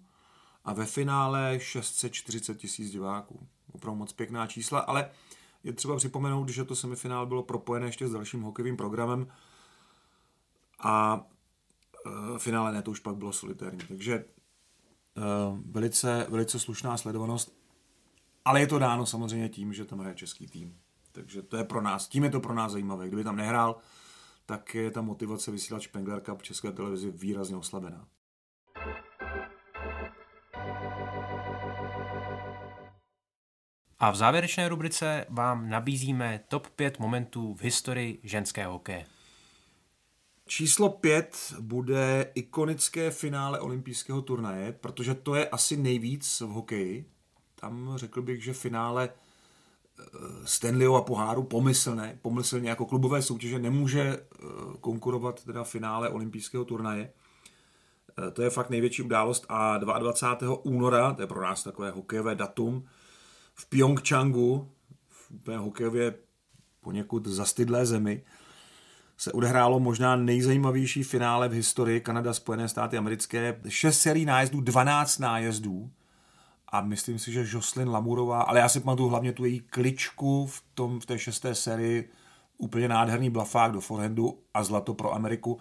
a 0.68 0.72
ve 0.72 0.86
finále 0.86 1.60
640 1.60 2.58
tisíc 2.58 2.90
diváků. 2.90 3.48
Opravdu 3.72 3.98
moc 3.98 4.12
pěkná 4.12 4.46
čísla, 4.46 4.80
ale 4.80 5.10
je 5.64 5.72
třeba 5.72 5.96
připomenout, 5.96 6.48
že 6.48 6.64
to 6.64 6.76
semifinále 6.76 7.26
bylo 7.26 7.42
propojené 7.42 7.86
ještě 7.86 8.08
s 8.08 8.12
dalším 8.12 8.42
hokejovým 8.42 8.76
programem 8.76 9.32
a 10.78 11.26
e, 12.34 12.38
finále 12.38 12.72
ne, 12.72 12.82
to 12.82 12.90
už 12.90 13.00
pak 13.00 13.16
bylo 13.16 13.32
solitérní. 13.32 13.78
Takže 13.88 14.14
e, 14.14 14.24
velice, 15.70 16.26
velice 16.28 16.58
slušná 16.58 16.96
sledovanost, 16.96 17.54
ale 18.44 18.60
je 18.60 18.66
to 18.66 18.78
dáno 18.78 19.06
samozřejmě 19.06 19.48
tím, 19.48 19.72
že 19.72 19.84
tam 19.84 19.98
hraje 19.98 20.14
český 20.14 20.46
tým. 20.46 20.78
Takže 21.12 21.42
to 21.42 21.56
je 21.56 21.64
pro 21.64 21.82
nás, 21.82 22.08
tím 22.08 22.24
je 22.24 22.30
to 22.30 22.40
pro 22.40 22.54
nás 22.54 22.72
zajímavé. 22.72 23.08
Kdyby 23.08 23.24
tam 23.24 23.36
nehrál, 23.36 23.76
tak 24.46 24.74
je 24.74 24.90
ta 24.90 25.02
motivace 25.02 25.50
vysílat 25.50 25.82
Spengler 25.82 26.20
Cup 26.20 26.38
v 26.38 26.42
České 26.42 26.72
televizi 26.72 27.10
výrazně 27.10 27.56
oslabená. 27.56 28.06
A 34.00 34.10
v 34.10 34.16
závěrečné 34.16 34.68
rubrice 34.68 35.26
vám 35.28 35.70
nabízíme 35.70 36.40
top 36.48 36.66
5 36.66 36.98
momentů 36.98 37.54
v 37.54 37.62
historii 37.62 38.20
ženského 38.22 38.72
hokeje. 38.72 39.06
Číslo 40.46 40.88
5 40.88 41.54
bude 41.60 42.30
ikonické 42.34 43.10
finále 43.10 43.60
olympijského 43.60 44.22
turnaje, 44.22 44.72
protože 44.72 45.14
to 45.14 45.34
je 45.34 45.48
asi 45.48 45.76
nejvíc 45.76 46.40
v 46.40 46.48
hokeji. 46.48 47.10
Tam 47.54 47.92
řekl 47.96 48.22
bych, 48.22 48.44
že 48.44 48.52
finále 48.52 49.10
Stanleyova 50.44 51.02
poháru 51.02 51.42
pomyslné, 51.42 52.18
pomyslně 52.22 52.68
jako 52.68 52.86
klubové 52.86 53.22
soutěže 53.22 53.58
nemůže 53.58 54.02
eh, 54.02 54.46
konkurovat 54.80 55.44
teda 55.44 55.64
finále 55.64 56.08
olympijského 56.08 56.64
turnaje. 56.64 57.12
Eh, 58.18 58.30
to 58.30 58.42
je 58.42 58.50
fakt 58.50 58.70
největší 58.70 59.02
událost 59.02 59.46
a 59.48 59.78
22. 59.78 60.64
února, 60.64 61.14
to 61.14 61.22
je 61.22 61.26
pro 61.26 61.42
nás 61.42 61.62
takové 61.62 61.90
hokejové 61.90 62.34
datum, 62.34 62.88
v 63.60 63.66
Pyeongchangu, 63.66 64.68
v 65.08 65.30
úplně 65.30 65.58
hokejově 65.58 66.14
poněkud 66.80 67.26
zastydlé 67.26 67.86
zemi, 67.86 68.22
se 69.16 69.32
odehrálo 69.32 69.80
možná 69.80 70.16
nejzajímavější 70.16 71.02
finále 71.02 71.48
v 71.48 71.52
historii 71.52 72.00
Kanada, 72.00 72.34
Spojené 72.34 72.68
státy 72.68 72.96
americké. 72.96 73.60
6 73.68 74.00
sérií 74.00 74.24
nájezdů, 74.24 74.60
12 74.60 75.18
nájezdů, 75.18 75.90
a 76.72 76.80
myslím 76.80 77.18
si, 77.18 77.32
že 77.32 77.46
Jocelyn 77.48 77.88
Lamurová, 77.88 78.42
ale 78.42 78.60
já 78.60 78.68
si 78.68 78.80
pamatuju 78.80 79.08
hlavně 79.08 79.32
tu 79.32 79.44
její 79.44 79.60
kličku 79.60 80.46
v, 80.46 80.62
tom, 80.74 81.00
v 81.00 81.06
té 81.06 81.18
šesté 81.18 81.54
sérii, 81.54 82.10
úplně 82.58 82.88
nádherný 82.88 83.30
blafák 83.30 83.72
do 83.72 83.80
forehandu 83.80 84.38
a 84.54 84.64
zlato 84.64 84.94
pro 84.94 85.14
Ameriku. 85.14 85.58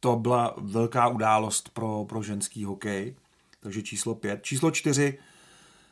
To 0.00 0.16
byla 0.16 0.54
velká 0.56 1.08
událost 1.08 1.68
pro, 1.68 2.04
pro 2.08 2.22
ženský 2.22 2.64
hokej, 2.64 3.16
takže 3.60 3.82
číslo 3.82 4.14
pět. 4.14 4.42
Číslo 4.42 4.70
čtyři, 4.70 5.18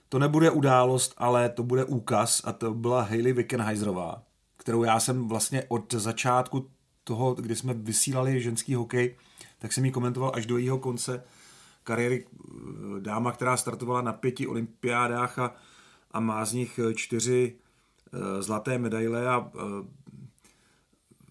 to 0.09 0.19
nebude 0.19 0.51
událost, 0.51 1.15
ale 1.17 1.49
to 1.49 1.63
bude 1.63 1.85
úkaz 1.85 2.43
a 2.45 2.53
to 2.53 2.75
byla 2.75 3.03
Hayley 3.03 3.33
Wickenheiserová, 3.33 4.23
kterou 4.57 4.85
já 4.85 5.01
jsem 5.01 5.29
vlastně 5.29 5.65
od 5.69 5.95
začátku 5.95 6.71
toho, 7.05 7.35
kdy 7.35 7.57
jsme 7.57 7.75
vysílali 7.75 8.41
ženský 8.41 8.75
hokej, 8.75 9.17
tak 9.59 9.73
jsem 9.73 9.85
ji 9.85 9.91
komentoval 9.91 10.33
až 10.35 10.47
do 10.47 10.59
jeho 10.59 10.79
konce 10.79 11.25
kariéry 11.85 12.27
dáma, 13.01 13.33
která 13.33 13.57
startovala 13.57 14.03
na 14.03 14.13
pěti 14.13 14.47
olympiádách 14.47 15.39
a, 15.39 15.55
a 16.11 16.21
má 16.21 16.45
z 16.45 16.53
nich 16.53 16.81
čtyři 16.95 17.57
eh, 18.13 18.43
zlaté 18.43 18.79
medaile 18.79 19.29
a 19.29 19.51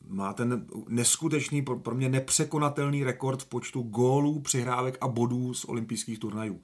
má 0.07 0.33
ten 0.33 0.67
neskutečný, 0.87 1.61
pro 1.61 1.95
mě 1.95 2.09
nepřekonatelný 2.09 3.03
rekord 3.03 3.41
v 3.41 3.45
počtu 3.45 3.81
gólů, 3.81 4.39
přihrávek 4.39 4.97
a 5.01 5.07
bodů 5.07 5.53
z 5.53 5.65
olympijských 5.65 6.19
turnajů. 6.19 6.61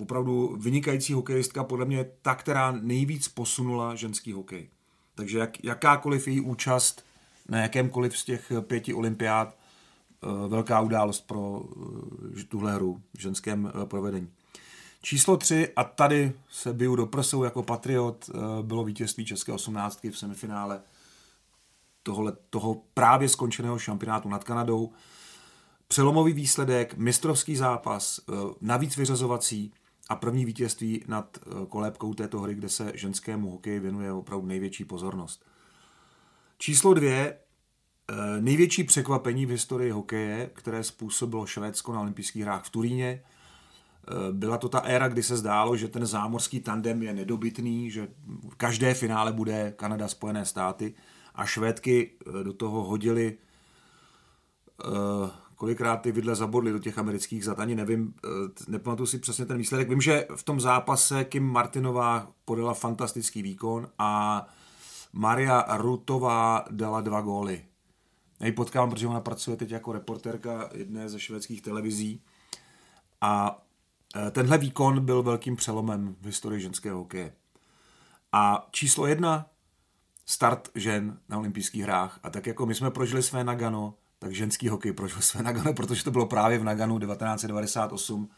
Opravdu 0.00 0.56
vynikající 0.60 1.12
hokejistka, 1.12 1.64
podle 1.64 1.84
mě 1.84 2.06
ta, 2.22 2.34
která 2.34 2.72
nejvíc 2.72 3.28
posunula 3.28 3.94
ženský 3.94 4.32
hokej. 4.32 4.68
Takže 5.14 5.38
jak, 5.38 5.64
jakákoliv 5.64 6.28
její 6.28 6.40
účast 6.40 7.04
na 7.48 7.58
jakémkoliv 7.58 8.18
z 8.18 8.24
těch 8.24 8.52
pěti 8.66 8.94
olympiád 8.94 9.60
Eh, 10.22 10.48
velká 10.48 10.80
událost 10.80 11.20
pro 11.20 11.62
eh, 12.40 12.44
tuhle 12.44 12.74
hru 12.74 13.02
v 13.16 13.20
ženském 13.20 13.72
eh, 13.82 13.86
provedení. 13.86 14.30
Číslo 15.02 15.36
3, 15.36 15.72
a 15.76 15.84
tady 15.84 16.32
se 16.50 16.72
biju 16.72 16.96
do 16.96 17.06
prsou 17.06 17.44
jako 17.44 17.62
patriot, 17.62 18.30
bylo 18.62 18.84
vítězství 18.84 19.24
České 19.24 19.52
18 19.52 20.04
v 20.04 20.18
semifinále 20.18 20.82
tohle, 22.02 22.32
toho 22.50 22.82
právě 22.94 23.28
skončeného 23.28 23.78
šampionátu 23.78 24.28
nad 24.28 24.44
Kanadou. 24.44 24.92
přelomový 25.88 26.32
výsledek, 26.32 26.96
mistrovský 26.96 27.56
zápas, 27.56 28.20
navíc 28.60 28.96
vyřazovací 28.96 29.72
a 30.10 30.16
první 30.16 30.44
vítězství 30.44 31.04
nad 31.08 31.38
eh, 31.38 31.66
kolébkou 31.68 32.14
této 32.14 32.40
hry, 32.40 32.54
kde 32.54 32.68
se 32.68 32.92
ženskému 32.94 33.50
hokeji 33.50 33.80
věnuje 33.80 34.12
opravdu 34.12 34.46
největší 34.46 34.84
pozornost. 34.84 35.44
Číslo 36.58 36.94
dvě, 36.94 37.38
eh, 38.10 38.40
největší 38.40 38.84
překvapení 38.84 39.46
v 39.46 39.50
historii 39.50 39.90
hokeje, 39.90 40.50
které 40.54 40.84
způsobilo 40.84 41.46
Švédsko 41.46 41.92
na 41.92 42.00
olympijských 42.00 42.42
hrách 42.42 42.64
v 42.64 42.70
Turíně. 42.70 43.22
Byla 44.32 44.58
to 44.58 44.68
ta 44.68 44.78
éra, 44.78 45.08
kdy 45.08 45.22
se 45.22 45.36
zdálo, 45.36 45.76
že 45.76 45.88
ten 45.88 46.06
zámořský 46.06 46.60
tandem 46.60 47.02
je 47.02 47.14
nedobytný, 47.14 47.90
že 47.90 48.08
v 48.50 48.54
každé 48.54 48.94
finále 48.94 49.32
bude 49.32 49.72
Kanada, 49.76 50.08
Spojené 50.08 50.44
státy 50.44 50.94
a 51.34 51.46
Švédky 51.46 52.10
do 52.42 52.52
toho 52.52 52.84
hodili 52.84 53.38
kolikrát 55.60 55.96
ty 55.96 56.12
vidle 56.12 56.34
zabodly 56.34 56.72
do 56.72 56.78
těch 56.78 56.98
amerických 56.98 57.44
zad, 57.44 57.60
ani 57.60 57.74
nevím, 57.74 58.14
eh, 58.24 58.28
nepamatuju 58.68 59.06
si 59.06 59.18
přesně 59.18 59.46
ten 59.46 59.58
výsledek. 59.58 59.88
Vím, 59.88 60.00
že 60.00 60.26
v 60.36 60.42
tom 60.42 60.60
zápase 60.60 61.24
Kim 61.24 61.44
Martinová 61.44 62.32
podala 62.44 62.74
fantastický 62.74 63.42
výkon 63.42 63.88
a 63.98 64.46
Maria 65.12 65.76
Rutová 65.76 66.64
dala 66.70 67.00
dva 67.00 67.20
góly. 67.20 67.64
Já 68.40 68.46
ji 68.46 68.52
potkám, 68.52 68.90
protože 68.90 69.06
ona 69.06 69.20
pracuje 69.20 69.56
teď 69.56 69.70
jako 69.70 69.92
reportérka 69.92 70.70
jedné 70.72 71.08
ze 71.08 71.20
švédských 71.20 71.62
televizí 71.62 72.22
a 73.20 73.62
eh, 74.16 74.30
tenhle 74.30 74.58
výkon 74.58 75.04
byl 75.04 75.22
velkým 75.22 75.56
přelomem 75.56 76.16
v 76.20 76.26
historii 76.26 76.60
ženského 76.60 76.98
hokeje. 76.98 77.32
A 78.32 78.68
číslo 78.70 79.06
jedna, 79.06 79.46
start 80.26 80.68
žen 80.74 81.18
na 81.28 81.38
olympijských 81.38 81.82
hrách. 81.82 82.20
A 82.22 82.30
tak 82.30 82.46
jako 82.46 82.66
my 82.66 82.74
jsme 82.74 82.90
prožili 82.90 83.22
své 83.22 83.44
Nagano, 83.44 83.94
tak 84.20 84.34
ženský 84.34 84.68
hokej 84.68 84.92
prožil 84.92 85.22
své 85.22 85.42
Nagano, 85.42 85.72
protože 85.74 86.04
to 86.04 86.10
bylo 86.10 86.26
právě 86.26 86.58
v 86.58 86.64
Naganu 86.64 86.98
1998, 86.98 88.28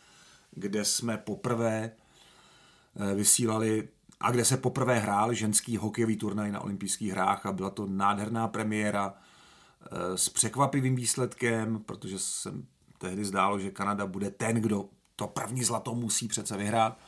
kde 0.50 0.84
jsme 0.84 1.18
poprvé 1.18 1.90
eh, 1.90 3.14
vysílali 3.14 3.88
a 4.20 4.30
kde 4.30 4.44
se 4.44 4.56
poprvé 4.56 4.98
hrál 4.98 5.34
ženský 5.34 5.76
hokejový 5.76 6.16
turnaj 6.16 6.52
na 6.52 6.60
olympijských 6.60 7.10
hrách 7.10 7.46
a 7.46 7.52
byla 7.52 7.70
to 7.70 7.86
nádherná 7.86 8.48
premiéra 8.48 9.14
eh, 9.14 10.18
s 10.18 10.28
překvapivým 10.28 10.96
výsledkem, 10.96 11.78
protože 11.78 12.18
se 12.18 12.52
tehdy 12.98 13.24
zdálo, 13.24 13.58
že 13.58 13.70
Kanada 13.70 14.06
bude 14.06 14.30
ten, 14.30 14.56
kdo 14.56 14.88
to 15.16 15.26
první 15.26 15.64
zlato 15.64 15.94
musí 15.94 16.28
přece 16.28 16.56
vyhrát. 16.56 16.98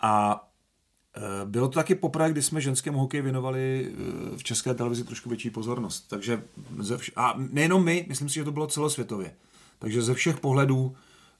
A 0.00 0.44
bylo 1.44 1.68
to 1.68 1.74
taky 1.74 1.94
poprvé, 1.94 2.30
kdy 2.30 2.42
jsme 2.42 2.60
ženskému 2.60 2.98
hokeji 2.98 3.22
věnovali 3.22 3.88
eh, 3.88 4.36
v 4.36 4.44
české 4.44 4.74
televizi 4.74 5.04
trošku 5.04 5.28
větší 5.28 5.50
pozornost. 5.50 6.08
Takže 6.08 6.42
ze 6.78 6.96
vš- 6.96 7.12
a 7.16 7.34
nejenom 7.36 7.84
my, 7.84 8.06
myslím 8.08 8.28
si, 8.28 8.34
že 8.34 8.44
to 8.44 8.52
bylo 8.52 8.66
celosvětově. 8.66 9.34
Takže 9.78 10.02
ze 10.02 10.14
všech 10.14 10.40
pohledů 10.40 10.96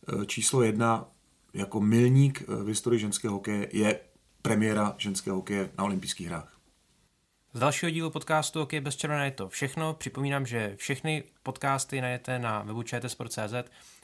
eh, 0.08 0.26
číslo 0.26 0.62
jedna 0.62 1.08
jako 1.54 1.80
milník 1.80 2.48
v 2.48 2.66
historii 2.66 3.00
ženského 3.00 3.34
hokeje 3.34 3.68
je 3.72 4.00
premiéra 4.42 4.94
ženského 4.98 5.36
hokeje 5.36 5.70
na 5.78 5.84
olympijských 5.84 6.26
hrách. 6.26 6.56
Z 7.52 7.58
dalšího 7.58 7.90
dílu 7.90 8.10
podcastu 8.10 8.58
Hokej 8.58 8.80
bez 8.80 8.96
červené 8.96 9.24
je 9.24 9.30
to 9.30 9.48
všechno. 9.48 9.94
Připomínám, 9.94 10.46
že 10.46 10.74
všechny 10.76 11.24
podcasty 11.42 12.00
najdete 12.00 12.38
na 12.38 12.62
webu 12.62 12.82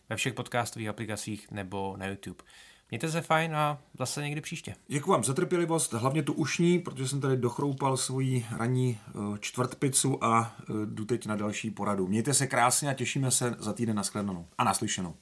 ve 0.08 0.16
všech 0.16 0.34
podcastových 0.34 0.88
aplikacích 0.88 1.50
nebo 1.50 1.94
na 1.96 2.06
YouTube. 2.06 2.44
Mějte 2.92 3.10
se 3.10 3.20
fajn 3.20 3.56
a 3.56 3.78
zase 3.98 4.22
někdy 4.22 4.40
příště. 4.40 4.74
Děkuji 4.88 5.10
vám 5.10 5.24
za 5.24 5.34
trpělivost, 5.34 5.92
hlavně 5.92 6.22
tu 6.22 6.32
ušní, 6.32 6.78
protože 6.78 7.08
jsem 7.08 7.20
tady 7.20 7.36
dochroupal 7.36 7.96
svoji 7.96 8.46
ranní 8.56 8.98
eh, 9.08 9.38
čtvrtpicu 9.40 10.24
a 10.24 10.56
eh, 10.60 10.64
jdu 10.86 11.04
teď 11.04 11.26
na 11.26 11.36
další 11.36 11.70
poradu. 11.70 12.06
Mějte 12.06 12.34
se 12.34 12.46
krásně 12.46 12.90
a 12.90 12.94
těšíme 12.94 13.30
se 13.30 13.54
za 13.58 13.72
týden 13.72 13.96
na 13.96 14.02
shledanou 14.02 14.46
a 14.58 14.64
naslyšenou. 14.64 15.14